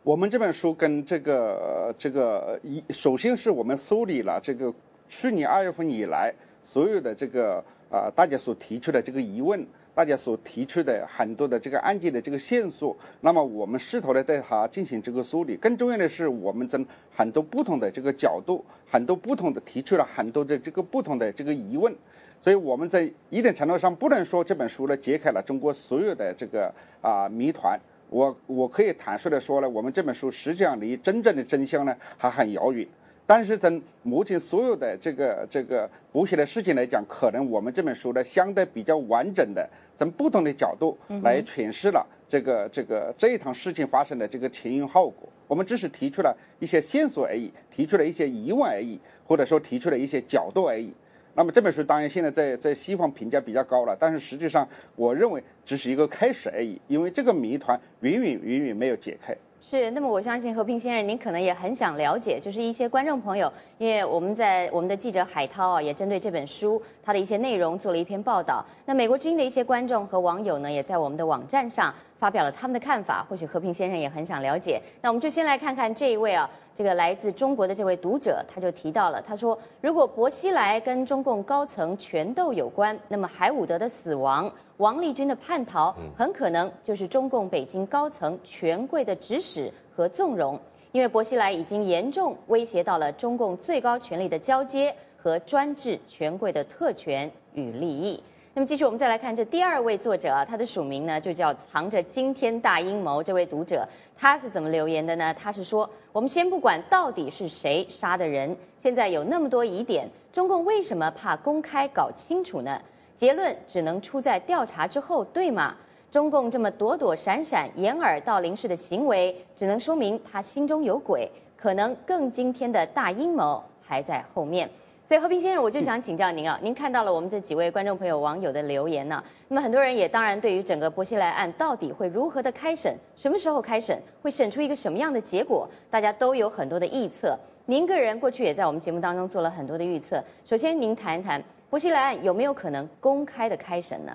[0.04, 4.74] 我们这本书跟这个这个一，首先是我们梳理了这个
[5.10, 6.34] 去年二月份以来
[6.64, 9.64] 所有的这个啊大家所提出的这个疑问。
[10.00, 15.58] 大家所提出的很多的这个案件的这个线索，那么我们试图呢对它进行这个梳理。
[15.58, 21.94] 更重要的是，我们从很多不同的这个角度，很多不同的提出了很多的这个不同的这个疑问。
[22.40, 27.78] 所以我们在一定程度上不能说这本书呢揭开了中国所有的这个啊谜团。
[28.10, 32.88] 我我可以坦率的说呢，我们这本书实际上离真正的真相呢还很遥远。
[33.30, 45.30] 但是从目前所有的这个这个补写的事情来讲，可能我们这本书呢相对比较完整的，从不同的角度来诠释了这个这个这一趟事情发生的这个前因后果。
[45.46, 50.92] 我们只是提出了一些线索而已，提出了一些疑问而已，或者说提出了一些角度而已。
[51.36, 59.38] 那么这本书当然现在在在西方评价比较高了，但是实际上我认为只是一个开始而已，因为这个谜团远远远远没有解开。
[59.62, 68.66] 是，那么我相信和平先生，您可能也很想了解，就是一些观众朋友，因为我们在我们的记者海涛啊，也针对这本书它的一些内容做了一篇报道。
[68.86, 73.24] 那美国之音的一些观众和网友呢，也在我们的网站上发表了他们的看法。
[73.30, 74.82] 或许和平先生也很想了解。
[75.02, 84.50] 那我们就先来看看这一位啊，这个来自中国的这位读者，他就提到了，他说，如果薄熙来跟中共高层权斗有关，那么海伍德的死亡。
[84.78, 90.58] 王立军的叛逃很可能就是中共北京高层权贵的指使和纵容，
[90.94, 98.24] 因为薄熙来已经严重威胁到了中共最高权力的交接和专制权贵的特权与利益。
[98.60, 103.24] 那么，继续我们再来看这第二位作者啊，他的署名呢就叫藏着惊天大阴谋。
[103.24, 105.34] 这位读者他是怎么留言的呢？
[105.34, 112.78] 他是说：我们先不管到底是谁杀的人，现在有那么多疑点，中共为什么怕公开搞清楚呢？
[113.16, 115.74] 结论只能出在调查之后，对吗？
[116.12, 124.70] 中共这么躲躲闪闪、掩耳盗铃式的行为，只能说明他心中有鬼，可能更惊天的大阴谋还在后面。
[125.10, 129.24] 所以和平先生，我就想请教您啊，您看到了我们这几位观众朋友、网友的留言呢？
[129.48, 137.36] 那么很多人也当然对于整个薄熙来案到底会如何的开审，什么时候开审，会审出一个什么样的结果，大家都有很多的臆测。
[137.66, 140.24] 您个人过去也在我们节目当中做了很多的预测。
[140.46, 141.44] 首先，您谈一谈。
[141.72, 144.14] 薄熙来案有没有可能公开的开审呢？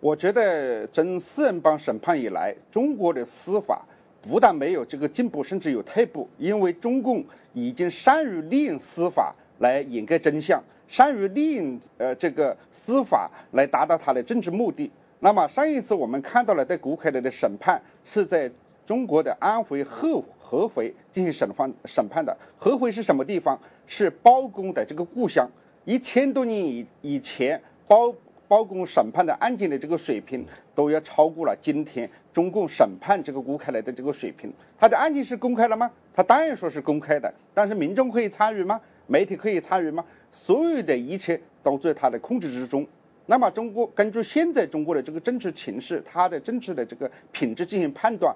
[0.00, 3.84] 我觉得从四人帮审判以来，中国的司法
[4.22, 6.26] 不但没有这个进步，甚至有退步。
[6.38, 14.90] 因为中共已经善于利用司法来掩盖真相，善于利用呃这个司法来达到他的政治目的。
[15.20, 18.50] 那么上一次我们看到了对古凯的的审判是在
[18.86, 22.36] 中国的安徽合合肥进行审判审判的。
[22.56, 23.58] 合肥是什么地方？
[23.86, 25.48] 是包公的这个故乡。
[25.84, 28.14] 一千多年以以前，包
[28.46, 34.52] 包公审判的案件的这个水平，都要超过了今天中共审判这个吴凯来的这个水平。
[34.78, 35.90] 他的案件是公开了吗？
[36.14, 38.80] 他当然说是公开的，但是民众可以参与吗？
[39.08, 40.04] 媒体可以参与吗？
[40.30, 42.86] 所有的一切都在他的控制之中。
[43.26, 48.34] 那么，中国根据现在中国的这个政治情势，他的政治的这个品质进行判断，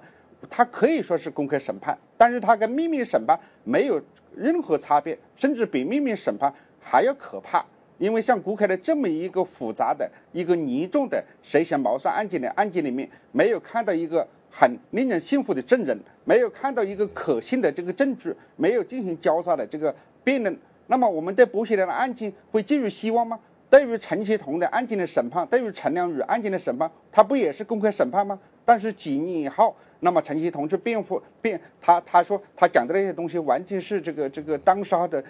[0.51, 4.03] 他可以说是公开审判，但是他跟秘密审判没有
[4.35, 6.53] 任何差别，甚至比秘密审判。
[6.85, 7.64] 还要可怕，
[7.99, 19.95] 因为像顾凯的这么一个复杂的一个严重的涉嫌谋杀案件的案件里面，没有看到一个很令人信服的证人，没有看到一个可信的这个证据，没有进行交叉的这个
[20.25, 20.57] 辩论，
[20.87, 23.39] 那么我们对薄熙来的案件会寄予希望吗？
[23.68, 28.39] 对于陈其同的案件的审判，对于陈良宇案件的审判，他不也是公开审判吗？
[28.64, 35.25] 但是几年以后，那么陈其同去辩护辩他他说他讲的那些东西完全是这个这个当时的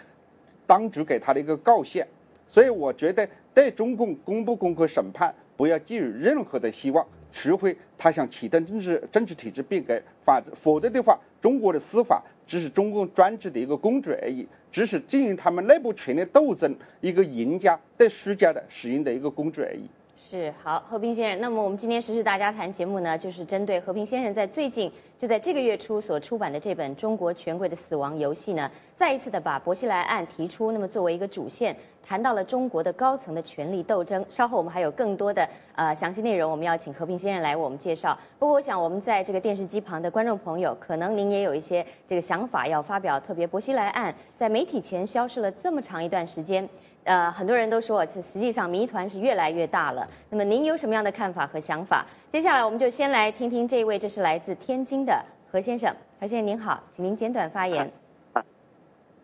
[0.66, 2.07] 当局给他的一个告诫，
[2.49, 14.47] 所以我觉得对中共公不公开审判不要寄予任何的希望，除非他想启动政治政治体制变革，反否则的话，中国的司法只是中共专制的一个工具而已。
[14.72, 19.84] 只是经营他们内部权力斗争一个赢家对输家的使用的一个工具而已。
[20.30, 21.40] 是好，和平先生。
[21.40, 34.24] 那么我们今天时事大家谈节目呢，就是针对和平先生在最近就在这个月初所出版的这本《中国权贵的死亡游戏》呢，再一次的把薄熙来案提出，那么作为一个主线，谈到了中国的高层的权力斗争。
[34.28, 38.16] 稍后我们还有更多的呃详细内容，我们要请和平先生来为我们介绍。
[38.38, 46.66] 不过我想我们在这个电视机旁的观众朋友，可能您也有一些这个想法要发表，特别薄熙来案在媒体前消失了这么长一段时间。
[47.05, 50.09] 呃，很多人都说，这实际上谜团是越来越大了。
[50.30, 52.07] 那么您有什么样的看法和想法？
[52.28, 55.92] 接下来我们就先来听听这一位，这是来自天津的何先生。
[56.20, 57.90] 何先生您好，请您简短发言。
[58.34, 58.44] 啊，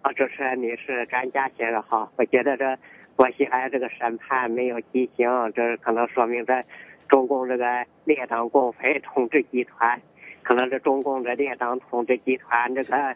[0.03, 2.11] 啊主持人你是专家先生好。
[2.17, 2.77] 我觉得这
[3.15, 6.65] 薄熙来这个审判没有进行，这可能说明这
[7.09, 10.01] 中共这个列党共匪统治集团，
[10.43, 13.15] 可能是中共的列党统治集团这个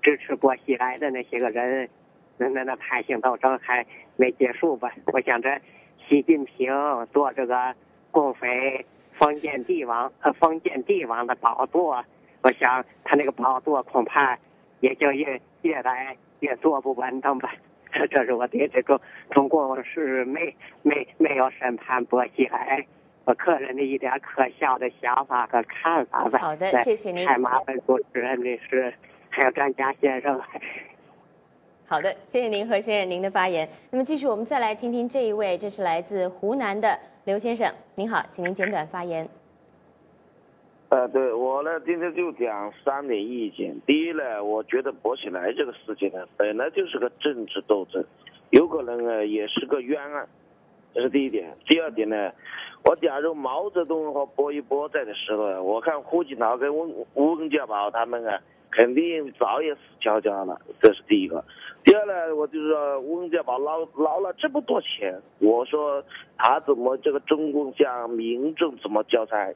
[0.00, 1.88] 支持薄熙来的那些个人。
[2.36, 4.92] 那那那判刑斗争还没结束吧？
[5.12, 5.60] 我想着
[6.08, 6.72] 习近平
[7.12, 7.74] 做这个
[8.10, 12.04] 共匪封建帝王和封建帝王的宝座，
[12.42, 14.38] 我想他那个宝座恐怕
[14.80, 17.52] 也就越越来越坐不稳当吧。
[18.10, 22.84] 这是我对这个中共是没没没有审判薄熙来，
[23.24, 26.40] 我个人的一点可笑的想法和看法吧。
[26.40, 27.24] 好的，谢谢您。
[27.24, 28.92] 太麻烦主持人的是，
[29.30, 30.40] 还有专家先生。
[31.86, 33.68] 好的，谢谢您何先生您的发言。
[33.90, 37.70] 那么继续，我们再来听听这一位，这是来自湖南的刘先生。
[37.94, 39.28] 您好，请您简短发言。
[40.88, 43.78] 呃，对我呢，今天就讲三点意见。
[43.86, 48.02] 第一呢，我觉得薄熙来这个事情呢，本来就是个政治斗争，
[48.48, 50.26] 有可能呢也是个冤案，
[50.94, 51.54] 这是第一点。
[51.66, 52.32] 第二点呢，
[52.84, 58.40] 我假如毛泽东和薄一波在的时候，我看胡锦涛跟温温家宝他们啊，
[58.76, 61.44] 肯定早也死翘翘了，这是第一个。
[61.84, 66.02] 第二呢，我就是说，温家宝捞捞了这么多钱，我说
[66.36, 69.54] 他怎么这个中共向民众怎么交差？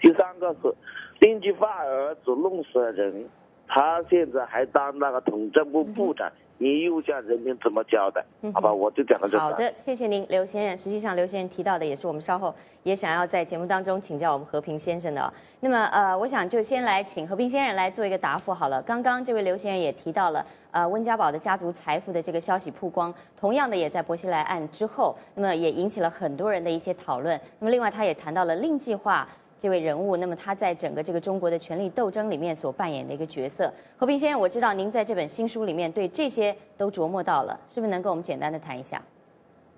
[0.00, 0.74] 第三个是，
[1.20, 3.28] 丁继发儿子弄死了人，
[3.68, 6.30] 他现在还当那个统战部部长。
[6.58, 8.24] 你又向人民怎么交代？
[8.54, 9.38] 好吧，我就讲到这。
[9.38, 10.76] 好的，谢谢您，刘先生。
[10.76, 15.32] 实际上，刘先生提到的也是我们稍后也想要在节目当中请教我们和平先生的。
[15.60, 18.80] 那么，呃，我想就先来请和平先生来做一个答复好了。
[18.82, 27.38] 刚刚这位刘先生也提到了，呃，温家宝的家族财富的这个消息曝光，同样的也在薄熙来案之后，那么也引起了很多人的一些讨论。
[27.58, 29.28] 那么，另外他也谈到了令计划。
[29.58, 39.02] 这位人物，那么他在整个这个中国的权力斗争里面所扮演的一个角色，和平先生，我知道您在这本新书里面对这些都琢磨到了，是不是能跟我们简单的谈一下？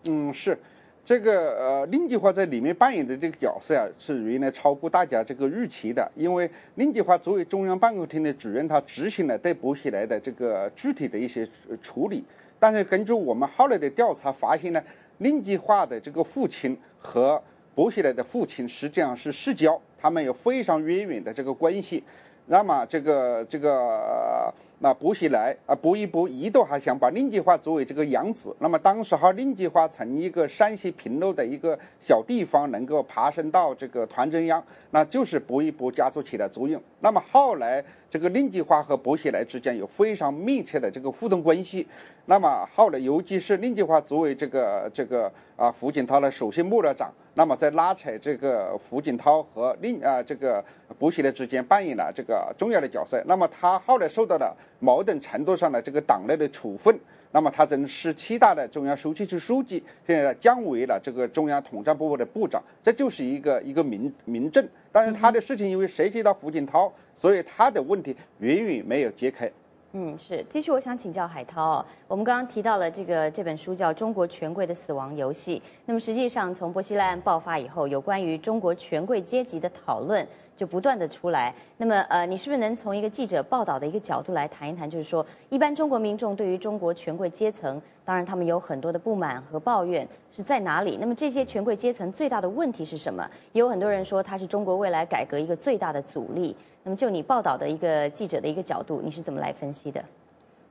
[0.09, 0.59] 嗯，是，
[1.05, 11.49] 这个呃，令计划在里面扮演的这个角色啊，是原来超过大家这个预期的，因为令计划作为中央办公厅的主任，他执行了对薄熙来的这个具体的一些
[11.81, 12.24] 处理，
[12.59, 14.83] 但是根据我们后来的调查发现呢，
[15.18, 17.41] 令计划的这个父亲和
[17.79, 22.03] 薄熙来的父亲实际上是世交，他们有非常渊远的这个关系。
[22.47, 28.55] 那么这个这个那薄熙来啊，薄一波一度还想把令计划作为这个养子。
[28.61, 34.62] 那么当时哈，令计划从一个山西平陆的一个小地方能够爬升到这个团中央，
[34.93, 36.81] 那就是薄一波家族起的作用。
[37.01, 41.85] 那么后来这个令计划和薄熙来之间有非常密切的这个互动关系。
[42.26, 50.64] 那么后来尤其是令计划作为这个这个啊胡锦涛的首席幕僚长，那么在拉扯这个胡锦涛和令啊这个
[51.01, 53.20] 薄熙来之间扮演了这个重要的角色。
[53.26, 54.57] 那么他后来受到了。
[54.79, 56.99] 某种程度上的这个党内的处分，
[57.33, 64.66] 那么他从十七大的中央书记处书记，现在降为了这个中央统战部的部长，这就是一个一个民民政。
[64.91, 69.51] 但是他的事情因为涉及到胡锦涛，所以他的问题远远没有揭开。
[69.93, 70.45] 嗯，是。
[70.49, 80.26] 继续，我想请教海涛，我们刚刚提到了这个这本书叫《中国权贵的死亡游戏》，那么实际上从薄熙来案爆发以后，有关于中国权贵阶级的讨论。
[80.59, 84.91] 就不断的出来，那么呃，你是不是能从一个记者报道的一个角度来谈一谈？
[84.91, 90.99] 就是说，一般中国民众对于中国权贵阶层，当然他们有很多的不满和抱怨是在哪里？
[91.01, 93.24] 那么这些权贵阶层最大的问题是什么？
[93.53, 96.57] 也有很多人说他是中国未来改革一个最大的阻力。
[96.83, 100.03] 那么就你报道的一个记者的一个角度，你是怎么来分析的？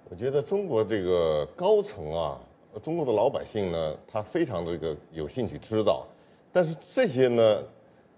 [0.10, 2.40] 我觉得中国这个高层啊，
[2.82, 6.08] 中国的老百姓呢，他非常这个有兴趣知道，
[6.52, 7.62] 但是这些呢，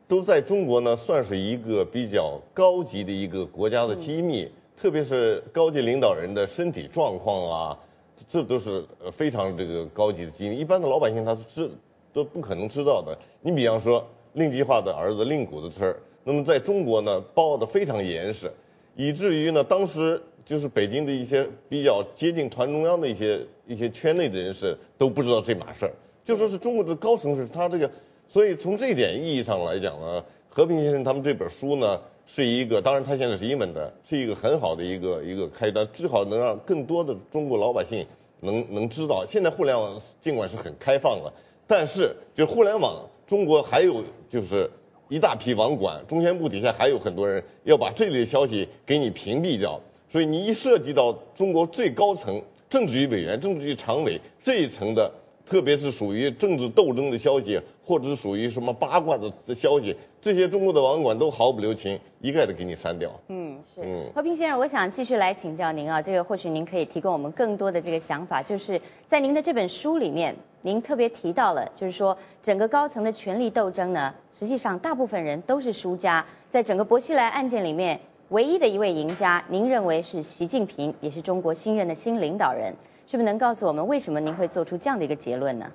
[0.08, 7.80] 都在中国呢算是一个比较高级的一个国家的机密，特别是高级领导人的身体状况啊，
[8.28, 11.72] 这都是非常这个高级的机密，一般的老百姓他是知
[12.14, 13.18] 都不可能知道的。
[13.42, 16.00] 你比方说令计划的儿子令谷的事儿，
[16.30, 18.52] 那么在中国呢包的非常严实，
[18.96, 20.22] 以至于呢当时。
[20.46, 25.94] 就是北京的一些比较接近团中央的一些一些圈内的人士都不知道这码事儿，
[26.26, 27.92] 就说是中国的高层是他这个，
[28.28, 38.04] 所以从这一点意义上来讲呢，和平先生他们这本书呢是一个，当然他现在是英文的，是一个很好的一个一个开端，至少能让更多的中国老百姓
[38.40, 41.32] 能能知道，现在互联网尽管是很开放了，
[41.68, 44.68] 但是就互联网中国还有就是
[45.10, 49.80] 一大批网管，中宣部底下还有很多人要把这类消息给你屏蔽掉。
[50.08, 55.12] 所以你一涉及到中国最高层政治局委员、政治局常委这一层的，
[55.46, 63.12] 特别是属于政治斗争的消息，或者属于什么八卦的消息，这些中国的网管都毫不留情，一概的给你删掉。
[63.30, 63.82] 嗯，是。
[63.82, 78.00] 嗯，和平先生，我想继续来请教您啊，这个或许您可以提供我们更多的这个想法，就是在您的这本书里面，您特别提到了，就是说整个高层的权力斗争呢，实际上大部分人都是输家，在整个薄熙来案件里面。
[78.30, 82.72] 唯一的一位赢家，您认为是习近平，也是中国新任的新领导人，
[83.08, 85.66] 是不是能告诉我们为什么您会做出这样的一个结论呢？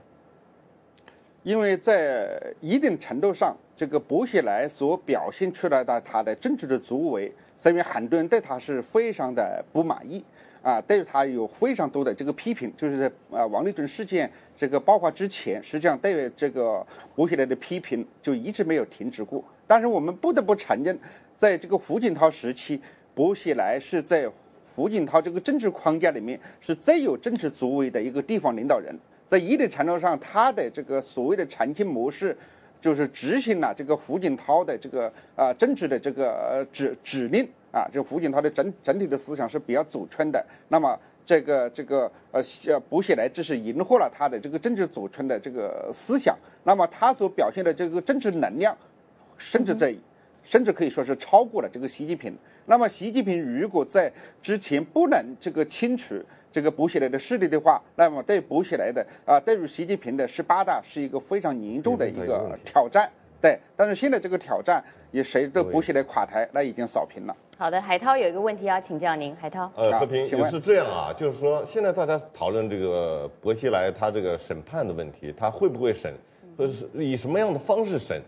[1.45, 10.25] 因为在一定程度上，这个薄熙来所表现出来的他的政治的作为，所以很多人对他是非常的不满意
[10.63, 16.85] 啊，对他有非常多的这个批评，就是在啊王立军事件这个爆发之前，实际上对这个
[17.15, 19.45] 薄熙来的批评就一直没有停止过。
[19.67, 20.99] 但是我们不得不承认。
[21.37, 22.81] 在这个胡锦涛时期，
[23.15, 24.31] 薄熙来是在
[24.75, 28.97] 胡锦涛这个政治框架里面是最有政治作为的一个地方领导人。
[29.35, 32.37] 在一定程度上，他的这个所谓的长期模式，
[32.81, 37.85] 就是执行了这个胡锦涛的这个啊政治的这个指指令啊。
[37.93, 40.47] 就胡锦涛的整整体的思想是比较左倾的。
[40.69, 42.41] 那么这个这个呃，
[42.89, 46.39] 薄熙来只是迎合了他的这个政治左倾的这个思想。
[46.63, 48.79] 那么他所表现的这个政治能量，
[49.37, 49.93] 甚至在。
[50.47, 52.37] 甚至可以说是超过了这个习近平。
[52.67, 54.13] 那么，习近平如果在
[54.43, 56.23] 之前不能这个清除
[56.55, 63.11] 这个薄熙来的势力的话，那么对薄熙来的啊，对于习近平的十八大是一个非常严重的一个挑战。
[63.43, 67.37] 对，但是现在这个挑战也随着薄熙来垮台，那已经扫平了。
[67.59, 69.69] 好的，海涛有一个问题要请教您，海涛。
[69.75, 76.15] 呃，和平也是这样啊，就是说现在大家讨论这个薄熙来他这个审判的问题，他会不会审，
[76.57, 78.23] 或者是以什么样的方式审？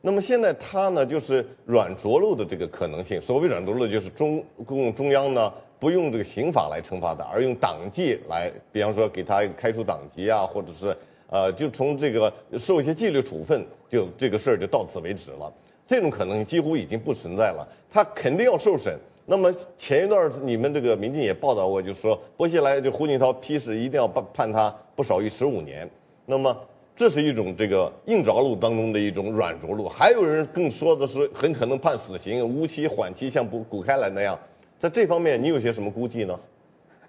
[0.00, 3.20] 那么现在他呢，就是软着陆的这个可能性。
[3.20, 10.96] 所谓软着陆，就是中共中央呢不用这个刑法来惩罚他，而用党纪来，比方说给他开除党籍啊，或者是
[11.28, 15.52] 呃，就从这个受一些纪律处分，就这个事儿就到此为止了。
[15.86, 17.66] 这种可能几乎已经不存在了。
[17.90, 18.98] 他肯定要受审。
[19.26, 25.88] 那么前一段你们这个民进也报道过，就说薄熙来就胡锦涛批示一定要判判他不少于十五年。
[26.26, 26.56] 那么。
[26.96, 34.38] 这是一种这个硬着陆当中的一种软着陆，还有人更说的是很可能判死刑、无期、缓期，像古古开来那样。
[34.84, 36.38] 在这方面，你有些什么估计呢？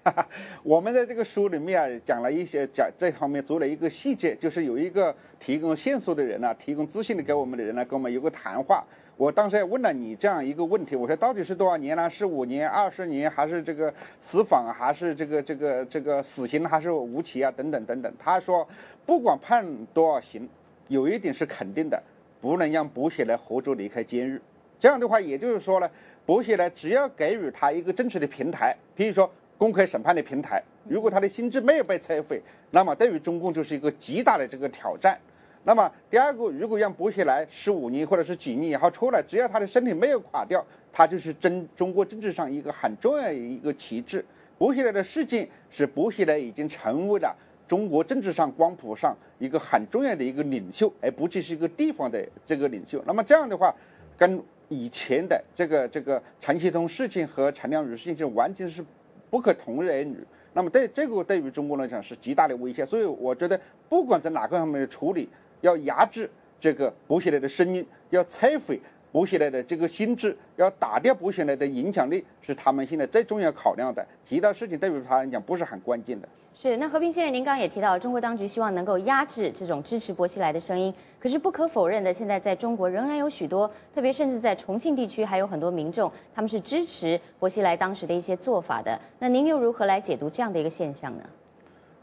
[0.63, 8.81] 我们在这个书里面啊，讲了一些讲这方面做了一个细节，就是有一个提供线索的人呢，提供资讯的给我们的人呢，跟我们有个谈话。
[9.17, 12.09] 我当时也问了你这样一个问题，我说到底是多少年呢？
[12.09, 17.51] 是五年、二十年，还是这个死访，还是这个这个这个死刑，还是无期啊？
[17.57, 18.13] 等等等等。
[18.17, 18.65] 他说，
[19.05, 20.47] 不管判多少刑，
[20.87, 22.01] 有一点是肯定的，
[22.39, 24.39] 不能让补血来活着离开监狱。
[24.77, 25.89] 这样的话，也就是说呢，
[26.25, 35.19] 薄熙来只要给予他一个正式的平台，比如说公开审判的平台，如果他的心智没有被摧毁，那么对于中共就是一个极大的这个挑战。
[35.63, 44.23] 那么第二个，如果让薄熙来十五年或者是几年以后出来，只要他的身体没有垮掉，他就是真中国政治上一个很重要的一个旗帜。
[44.57, 47.35] 薄熙来的事件是薄熙来已经成为了
[47.67, 53.03] 中国政治上光谱上一个很重要的一个领袖，而不只是一个地方的这个领袖。
[53.07, 53.73] 那么这样的话，
[54.17, 58.83] 跟以前的这个这个陈其通事情和陈良宇事情是完全是
[59.29, 60.17] 不可同日而语。
[60.53, 62.85] 那么对这个对于中国来讲是极大的威胁。
[62.85, 63.59] 所以我觉得，
[63.89, 65.29] 不管在哪个方面的处理。
[65.61, 68.79] 要压制这个薄熙来的声音，要摧毁
[69.11, 74.05] 薄熙来的这个心智，要打掉薄熙来的影响力，是他们现在最重要考量的。
[74.23, 76.29] 其他事情对于他来讲不是很关键的。
[76.57, 80.91] 是，那和平先生，您刚刚也提到，中国当局希望能够压制这种支持薄熙来的声音。
[81.19, 88.97] 可是不可否认的，现在在中国仍然有许多，特别甚至在重庆地区，还有很多民众，他们是支持薄熙来当时的一些做法的。
[89.19, 91.23] 那您又如何来解读这样的一个现象呢？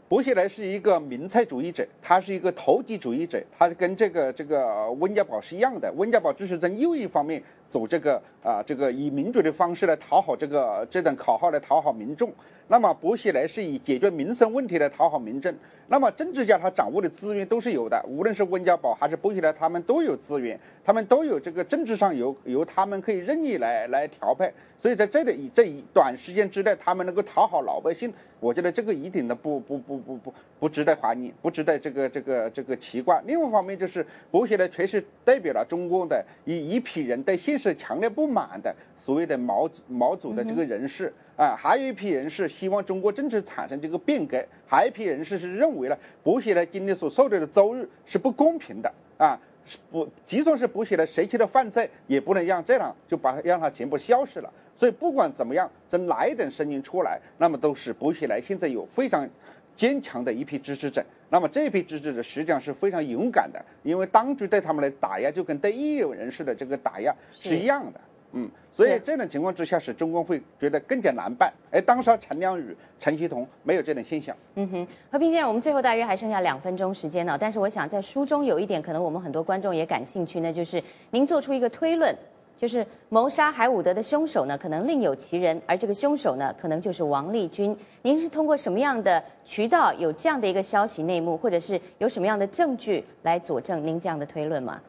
[0.07, 5.91] 薄熙来是一个民粹主义者，他是一个投机主义者，他跟这个这个温家宝是一样的。
[5.93, 7.41] 温家宝只是在右翼方面
[7.73, 12.31] 走这个啊，这个以民主的方式来讨好这个这等口号来讨好民众。
[12.67, 15.53] 那么薄熙来是以解决民生问题来讨好民政。
[15.87, 24.51] 那么政治家他掌握的资源都是有的，无论是温家宝还是薄熙来，他们都有资源，他们都有这个政治上有由他们可以任意来来调配。
[24.77, 33.21] 所以在这里这一短时间之内，他们能够讨好老百姓，我觉得这个一点都不不不不不不值得怀疑，不值得这个这个这个奇怪。
[33.25, 41.13] 另外一方面就是薄熙来确实代表了中国的一一批人对现实强烈不满的所谓的毛毛主的这个人士。
[41.35, 49.35] 啊，还有一批人是希望中国政治产生这个变革，还有一批人士是认为呢薄熙来今天所受到的遭遇是不公平的啊，
[49.65, 54.53] 是不，即算是薄熙来谁去的犯罪，也不能让这样就把让他全部消失了。
[54.75, 59.27] 所以不管怎么样，从哪一种声音出来，那么都是薄熙来现在有非常
[59.75, 61.03] 坚强的一批支持者。
[61.29, 67.99] 那么这批支持者实际上是非常勇敢的，因为当局对他们的打压就跟对异议人士的这个打压是一样的。
[68.35, 71.53] 嗯，所以这种情况之下，使中共会觉得更加难办。
[71.71, 74.35] 而当时陈良宇、陈希同没有这种现象。
[74.55, 77.37] 嗯哼，和平先生，我们最后大约还剩下两分钟时间呢。
[77.39, 82.15] 但是我想在书中有一点，可能我们很多观众也感兴趣，那就是您做出一个推论，
[82.63, 87.75] 就是谋杀海伍德的凶手呢，可能另有其人，而这个凶手呢，可能就是王立军。
[88.03, 94.79] 您是通过什么样的渠道有这样的一个消息内幕，或者是有什么样的证据来佐证您这样的推论吗？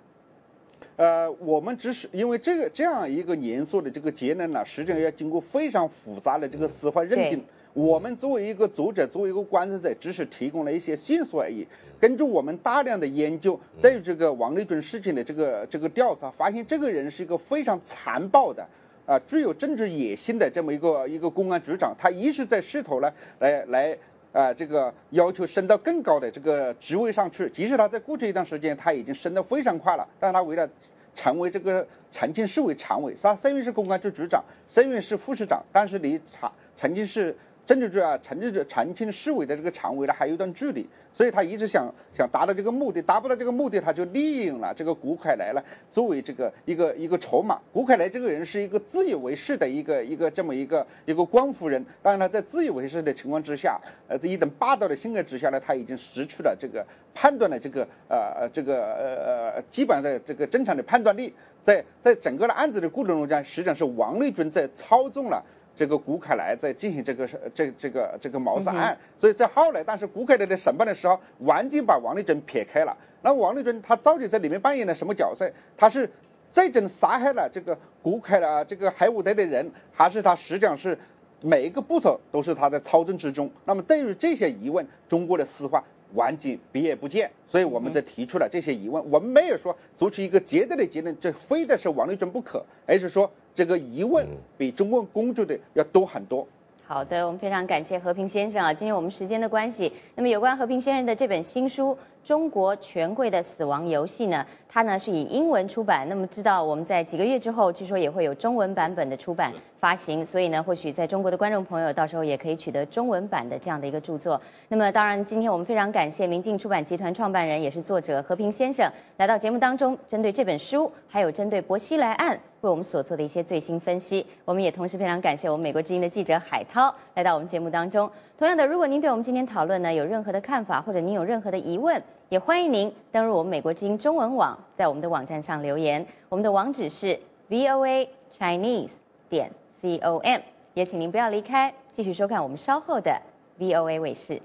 [0.95, 7.45] 呃，我们只是因为这个这样一个严肃的这个结论呢，实际上要经过非常复杂的这个司法认定。
[7.75, 11.67] 我们作为一个作者，作为一个观察者，只是提供了一些线索而已。
[11.99, 18.65] 根据我们大量的研究，对这个王立军事情的这个这个调查，发现这个人是一个非常残暴的，
[19.07, 21.93] 啊，具有政治野心的这么一个一个公安局长。
[21.99, 23.99] 他一直在试图呢，来来。
[24.33, 30.69] 啊，这个要求升到更高的这个职位上去，即使他在过去一段时间他已经升得非常快了，但他为了
[31.15, 37.37] 成为这个重庆市委常委，他虽然是公安局局长，虽然是副市长，但是离长重庆市。
[37.67, 47.59] 政治局啊，承认这重庆市委的这个常委呢，还有一段距离，所以他一直想想达到这个目的，达不到这个目的，他就利用了这个谷凯来了，作为这个一个一个筹码。
[47.73, 56.85] 谷凯来这个人是一个自以为是的一个一个这么一个一个光复人，当然了，在自以为是的情况之下，呃，这一等霸道的性格之下呢，他已经失去了这个
[57.15, 65.43] 判断的这个呃呃这个呃呃基本的这个正常的判断力，在在整个的案子的过程中间，实际上是王立军在操纵了。
[65.77, 72.97] 这个古凯来在进行这个这这个这个谋杀案，所以在后来，但是古凯来的审判的时候，完全把王立军撇开了。
[73.23, 75.51] 那王立军他到底在里面扮演了什么角色？
[75.77, 76.09] 他是
[76.51, 80.97] 最终杀害了这个古凯了这个海伍德的人，还是他实际上是
[81.41, 83.51] 每一个步骤都是他在操纵之中？
[83.65, 85.83] 那么对于这些疑问，中国的司法
[86.15, 87.31] 完全避而不见。
[87.47, 93.31] 所以我们在提出了这些疑问，我们没有说做出一个绝对的结论，这非得是王立军不可，而是说。
[93.57, 94.27] 这个疑问
[94.59, 96.45] 比中共公众的要多很多。
[96.85, 98.75] 好的，我们非常感谢和平先生啊。
[98.75, 101.97] 今天我们时间的关系，那么有关和平先生的这本新书。
[102.25, 104.45] 中国权贵的死亡游戏呢？
[104.67, 106.09] 它呢是以英文出版。
[106.09, 110.25] 那么知道我们在几个月之后，据说也会有中文版本的出版发行。
[110.25, 114.41] 所以呢，或许在中国的观众朋友到时候也可以取得中文版的这样的一个著作。
[114.69, 124.25] 那么当然，今天我们非常感谢明镜出版集团创办人也是作者和平先生来到节目当中，针对这本书，还有针对薄熙来案为我们所做的一些最新分析。
[124.45, 128.11] 我们也同时非常感谢我们美国之音的记者海涛来到我们节目当中。
[128.39, 136.05] 同样的，如果您对我们今天讨论呢有任何的看法，或者您有任何的疑问，也欢迎您登入我们美国之音中文网，在我们的网站上留言。
[136.31, 137.19] 我们的网址是
[137.51, 138.93] voa chinese
[139.29, 139.51] 点
[139.81, 140.41] com，
[140.73, 143.21] 也请您不要离开，继续收看我们稍后的
[143.59, 144.41] voa 卫视。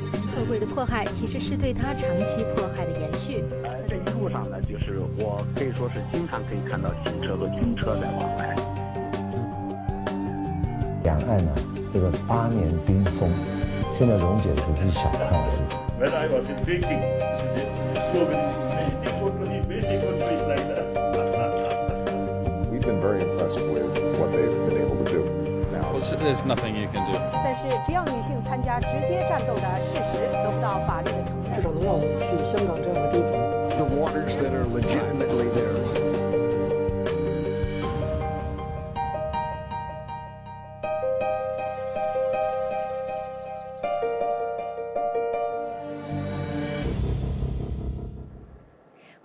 [0.00, 3.44] 社会的迫害其实是对他长期迫害的延续。
[3.64, 8.56] 呃，这一路上呢，就是我可以说是经常可以看到警车和军车在往来。
[11.04, 11.52] 两岸呢，
[11.92, 13.28] 这个八年冰封，
[13.98, 15.60] 现在溶解只是小看而已。
[16.00, 17.02] When I was in Beijing,
[17.92, 18.40] the slogan
[26.21, 27.17] there's nothing you can do.
[27.43, 33.31] 但是，只要女性参加直接战斗的事实得不到法律的承认，至少能让我们去香港这样的地方。
[33.77, 35.70] The waters that are legitimately theirs.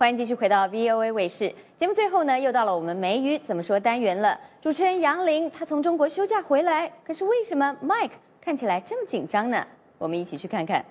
[0.08, 1.92] 欢迎继续回到 VOA 卫视节目。
[1.92, 4.40] 最后呢，又到了我们梅雨怎么说单元了。
[4.58, 9.66] 主持人杨林他从中国休假回来，可是为什么 Mike 看起来这么紧张呢？
[9.98, 10.82] 我们一起去看看。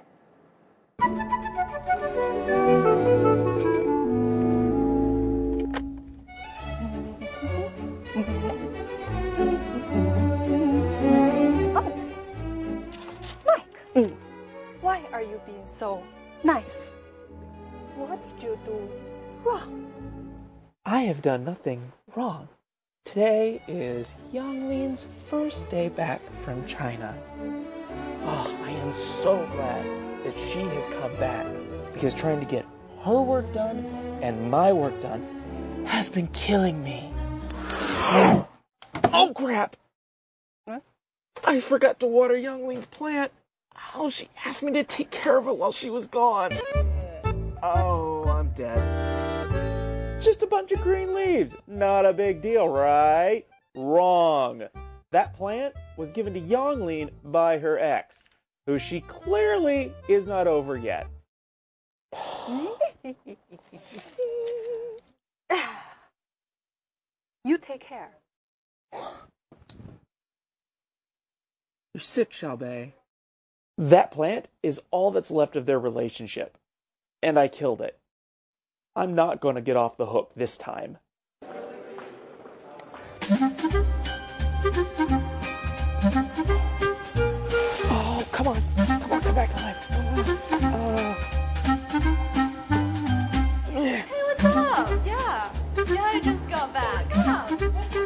[11.74, 11.84] Oh,
[13.48, 14.12] Mike,
[14.84, 16.04] why are you being so
[16.44, 17.00] nice?
[17.98, 18.74] What did you do
[19.44, 19.92] wrong?
[20.86, 22.48] I have done nothing wrong.
[23.06, 27.16] Today is Yang Lin's first day back from China.
[28.24, 29.86] Oh, I am so glad
[30.26, 31.46] that she has come back
[31.94, 32.66] because trying to get
[33.04, 33.86] her work done
[34.22, 37.12] and my work done has been killing me.
[39.14, 39.76] Oh, crap!
[41.44, 43.32] I forgot to water Young Ling's plant.
[43.96, 46.52] Oh, she asked me to take care of it while she was gone.
[47.64, 49.07] Oh, I'm dead.
[50.28, 51.56] Just a bunch of green leaves.
[51.68, 53.46] Not a big deal, right?
[53.78, 54.62] Wrong.
[55.12, 58.28] That plant was given to Yonglin by her ex,
[58.66, 61.08] who she clearly is not over yet.
[67.46, 68.10] you take care.
[71.94, 72.92] You're sick, Xiaobei.
[73.78, 76.58] That plant is all that's left of their relationship.
[77.24, 77.98] And I killed it.
[78.98, 80.98] I'm not going to get off the hook this time.
[87.90, 88.62] Oh, come on.
[88.76, 89.86] Come on, come back to life.
[90.64, 91.14] Uh,
[93.72, 94.90] Hey, what's up?
[95.06, 95.54] Yeah.
[95.94, 97.08] Yeah, I just got back.
[97.12, 97.97] Come on.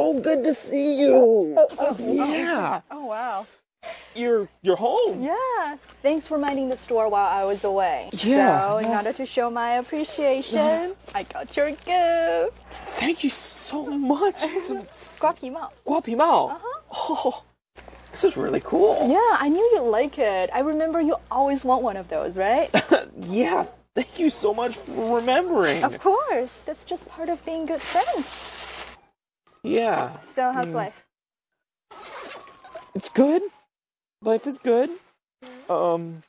[0.00, 1.12] Oh, good to see you.
[1.12, 2.80] Oh, oh, oh, oh yeah.
[2.88, 3.46] Oh, oh, wow.
[4.14, 5.20] You're you're home.
[5.20, 5.76] Yeah.
[6.02, 8.10] Thanks for minding the store while I was away.
[8.12, 8.60] Yeah.
[8.60, 10.94] So in order to show my appreciation.
[11.16, 12.70] I got your gift.
[13.02, 14.36] Thank you so much.
[15.18, 16.50] Guapimao.
[16.52, 16.80] Uh-huh.
[16.92, 17.44] Oh.
[18.12, 19.08] This is really cool.
[19.10, 20.48] Yeah, I knew you'd like it.
[20.54, 22.70] I remember you always want one of those, right?
[23.20, 23.66] yeah.
[23.96, 25.82] Thank you so much for remembering.
[25.82, 26.62] Of course.
[26.66, 28.67] That's just part of being good friends.
[29.62, 30.20] Yeah.
[30.20, 30.74] So, how's Mm.
[30.74, 31.04] life?
[32.94, 33.42] It's good.
[34.22, 34.90] Life is good.
[35.68, 36.22] Um.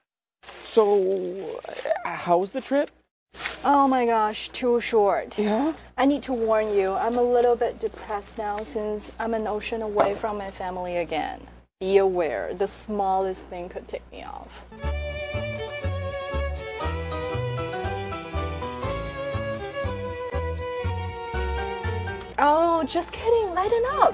[0.63, 1.61] So,
[2.05, 2.91] how was the trip?
[3.63, 5.37] Oh my gosh, too short.
[5.37, 5.73] Yeah?
[5.97, 9.81] I need to warn you, I'm a little bit depressed now since I'm an ocean
[9.81, 11.41] away from my family again.
[11.79, 14.63] Be aware, the smallest thing could take me off.
[22.41, 24.13] Oh, just kidding, lighten up.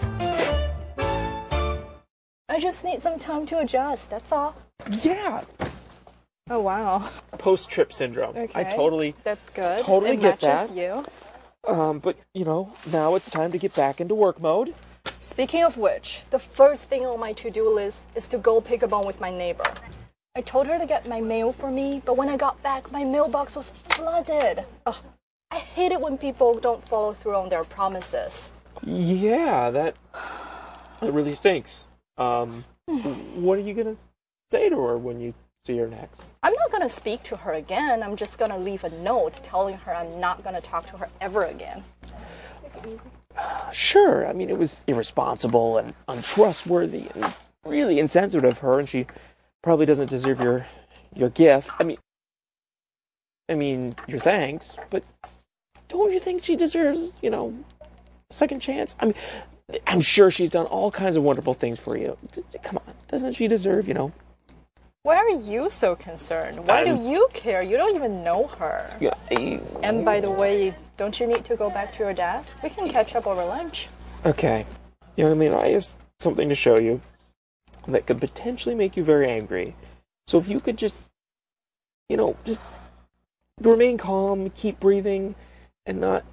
[2.49, 4.55] I just need some time to adjust, that's all.
[5.03, 5.43] Yeah.
[6.49, 7.09] Oh wow.
[7.39, 8.35] Post trip syndrome.
[8.35, 8.59] Okay.
[8.59, 9.15] I totally.
[9.23, 9.83] That's good.
[9.83, 10.75] Totally it get matches that.
[10.75, 11.05] you.
[11.67, 11.99] Um.
[11.99, 14.73] But you know, now it's time to get back into work mode.
[15.23, 18.87] Speaking of which, the first thing on my to-do list is to go pick a
[18.87, 19.65] bone with my neighbor.
[20.35, 23.03] I told her to get my mail for me, but when I got back, my
[23.03, 24.65] mailbox was flooded.
[24.85, 24.97] Ugh,
[25.51, 28.51] I hate it when people don't follow through on their promises.
[28.83, 29.95] Yeah, that.
[31.01, 31.87] It really stinks.
[32.17, 32.63] Um.
[33.35, 33.95] what are you gonna
[34.51, 35.33] say to her when you
[35.65, 36.21] see her next?
[36.43, 38.03] I'm not gonna speak to her again.
[38.03, 41.45] I'm just gonna leave a note telling her I'm not gonna talk to her ever
[41.45, 41.83] again.
[43.71, 44.27] Sure.
[44.27, 47.33] I mean, it was irresponsible and untrustworthy and
[47.65, 49.07] really insensitive of her, and she
[49.61, 50.65] probably doesn't deserve your
[51.15, 51.69] your gift.
[51.79, 51.97] I mean,
[53.49, 55.03] I mean your thanks, but
[55.87, 58.95] don't you think she deserves, you know, a second chance?
[58.99, 59.15] I mean,
[59.87, 62.17] I'm sure she's done all kinds of wonderful things for you.
[62.63, 64.11] Come on, doesn't she deserve, you know?
[65.03, 66.67] Why are you so concerned?
[66.67, 67.61] Why I'm- do you care?
[67.61, 68.95] You don't even know her.
[68.99, 69.13] Yeah.
[69.29, 72.57] I- And by the way, don't you need to go back to your desk?
[72.63, 73.87] We can catch up over lunch.
[74.25, 74.65] Okay.
[75.15, 75.53] You know what I mean?
[75.53, 75.85] I have
[76.19, 77.01] something to show you
[77.87, 79.75] that could potentially make you very angry.
[80.27, 80.95] So if you could just,
[82.09, 82.61] you know, just
[83.61, 85.35] remain calm, keep breathing,
[85.85, 86.23] and not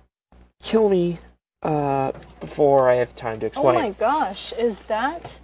[0.60, 1.18] kill me
[1.62, 3.76] uh, before I have time to explain.
[3.76, 5.40] Oh my gosh, is that?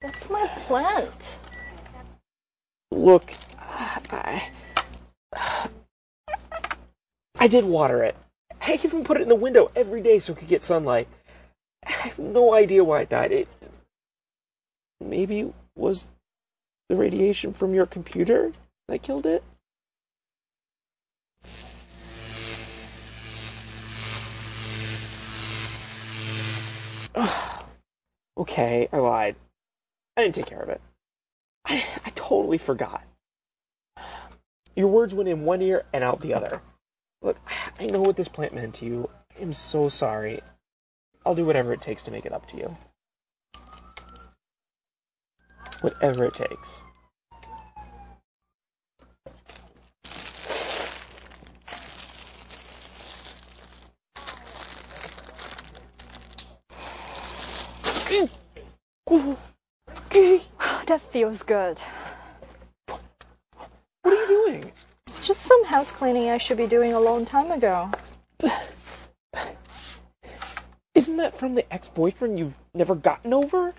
[0.00, 1.38] That's my plant.
[2.90, 4.48] Look, I,
[7.38, 8.16] I did water it.
[8.60, 11.08] I even put it in the window every day so it could get sunlight.
[11.86, 13.32] I have no idea why it died.
[13.32, 13.48] It
[15.00, 16.10] maybe was
[16.88, 18.52] the radiation from your computer
[18.88, 19.42] that killed it.
[28.38, 29.36] okay, I lied.
[30.16, 30.80] I didn't take care of it.
[31.64, 33.02] I, I totally forgot.
[34.76, 36.60] Your words went in one ear and out the other.
[37.22, 37.38] Look,
[37.78, 39.08] I know what this plant meant to you.
[39.36, 40.42] I am so sorry.
[41.24, 42.76] I'll do whatever it takes to make it up to you.
[45.80, 46.83] Whatever it takes.
[59.06, 61.78] That feels good.
[62.86, 63.00] What
[64.04, 64.72] are you doing?
[65.06, 67.90] It's just some house cleaning I should be doing a long time ago.
[70.94, 73.74] Isn't that from the ex boyfriend you've never gotten over?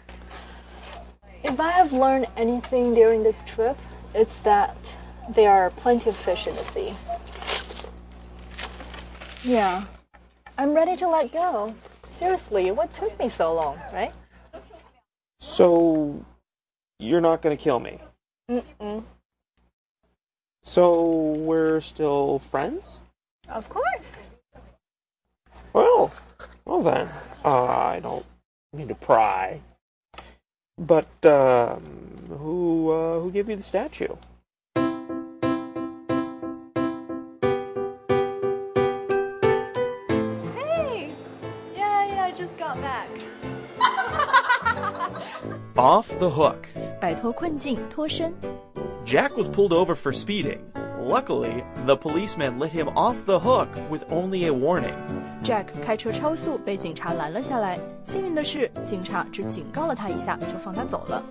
[1.43, 3.77] If I have learned anything during this trip,
[4.13, 4.95] it's that
[5.29, 6.93] there are plenty of fish in the sea.
[9.43, 9.85] Yeah,
[10.57, 11.73] I'm ready to let go.
[12.17, 14.11] Seriously, what took me so long, right?
[15.45, 16.25] So,
[16.99, 17.99] you're not gonna kill me?
[18.49, 19.03] Mm-mm.
[20.63, 22.97] So, we're still friends?
[23.47, 24.15] Of course.
[25.71, 26.11] Well,
[26.65, 27.07] well then.
[27.45, 28.25] Uh, I don't
[28.73, 29.61] mean to pry.
[30.77, 34.15] But, um, who, uh, who gave you the statue?
[45.76, 46.66] Off the hook.
[47.00, 48.32] 摆脱困境，脱身。
[49.04, 50.58] Jack was pulled over for speeding.
[51.02, 54.94] Luckily, the policeman let him off the hook with only a warning.
[55.42, 57.78] Jack 开车超速被警察拦了下来。
[58.04, 61.24] 幸运的是，警察只警告了他一下，就放他走了。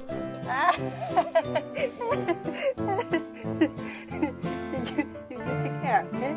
[4.49, 6.35] you, you take care, okay?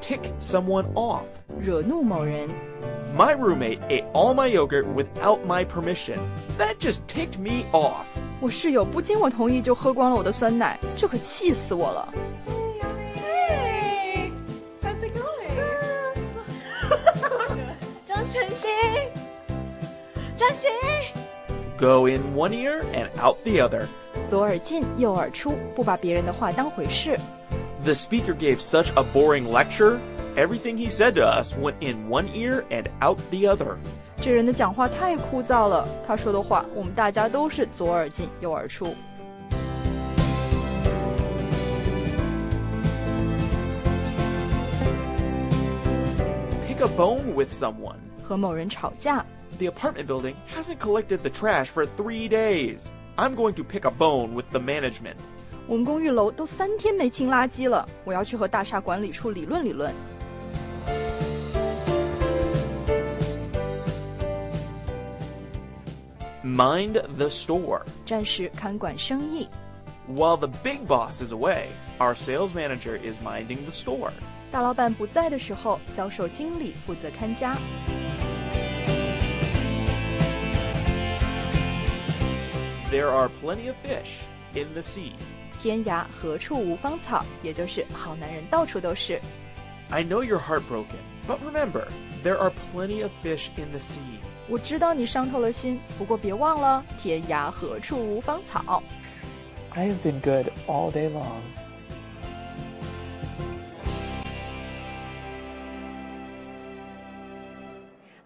[0.00, 1.26] Tick someone off.
[1.60, 2.48] 惹怒某人。
[3.16, 6.18] My roommate ate all my yogurt without my permission.
[6.58, 8.06] That just ticked me off.
[8.40, 12.08] 我室友不经我同意就喝光了我的酸奶，这可气死我了。
[13.16, 14.32] Hey!
[14.82, 15.54] How's it going?
[18.04, 18.68] 张晨曦，
[20.36, 20.68] 张曦。
[21.78, 23.86] Go in one ear and out the other.
[24.28, 27.18] 左耳进右耳出，不把别人的话当回事。
[27.84, 29.98] The speaker gave such a boring lecture.
[30.36, 33.76] Everything he said to us went in one ear and out the other.
[34.20, 38.94] 这人的讲话太枯燥了，他说的话我们大家都是左耳进右耳出。
[46.66, 47.98] Pick a bone with someone.
[48.22, 49.24] 和某人吵架，
[49.58, 52.86] The apartment building hasn't collected the trash for three days.
[53.16, 55.16] I'm going to pick a bone with the management.
[55.68, 59.94] 我们公寓楼都三天没清垃圾了，我要去和大厦管理处理论理论。
[66.44, 67.80] Mind the store.
[68.04, 69.48] 暂时看管生意，
[70.06, 71.68] While the big boss is away,
[71.98, 74.10] our sales manager is minding the store.
[74.52, 77.56] 大老板不在的时候，销售经理负责看家。
[82.90, 84.20] There are plenty of fish
[84.52, 85.12] in the sea.
[85.61, 89.19] 天涯何处无芳草，也就是好男人到处都是。
[89.89, 91.87] I know you're heartbroken, but remember,
[92.23, 93.99] there are plenty of fish in the sea.
[94.47, 98.81] 我知道你伤透了心，不过别忘了，天涯何处无芳草。
[99.71, 101.41] I have been good all day long.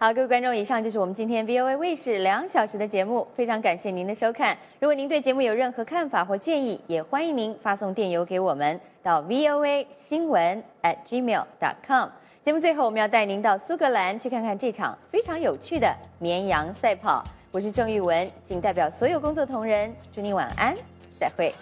[0.03, 4.53] 好，各位观众，以上就是我们今天 VOA 卫视两小时的节目，非常感谢您的收看。
[4.81, 12.09] 如果您对节目有任何看法或建议，也欢迎您发送电邮给我们到 VOA 新闻 at gmail dot com。
[12.43, 15.89] 节目最后，我们要带您到苏格兰去看看这场非常有趣的
[16.19, 17.23] 绵羊赛跑。
[17.53, 20.75] 我是郑玉文，仅代表所有工作同仁，祝您晚安，
[21.17, 21.53] 再会。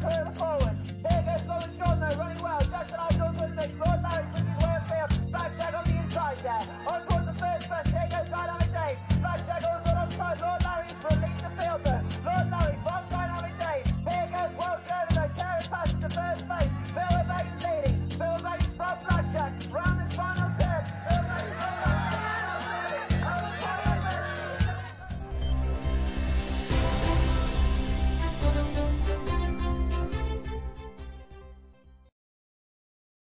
[0.00, 0.78] Curl forward.
[1.48, 2.58] Goes running well.
[4.58, 6.62] Way on the inside there.
[6.86, 7.90] On towards the first press.
[7.90, 10.57] There goes Dynamic back Blackjack also alongside Lord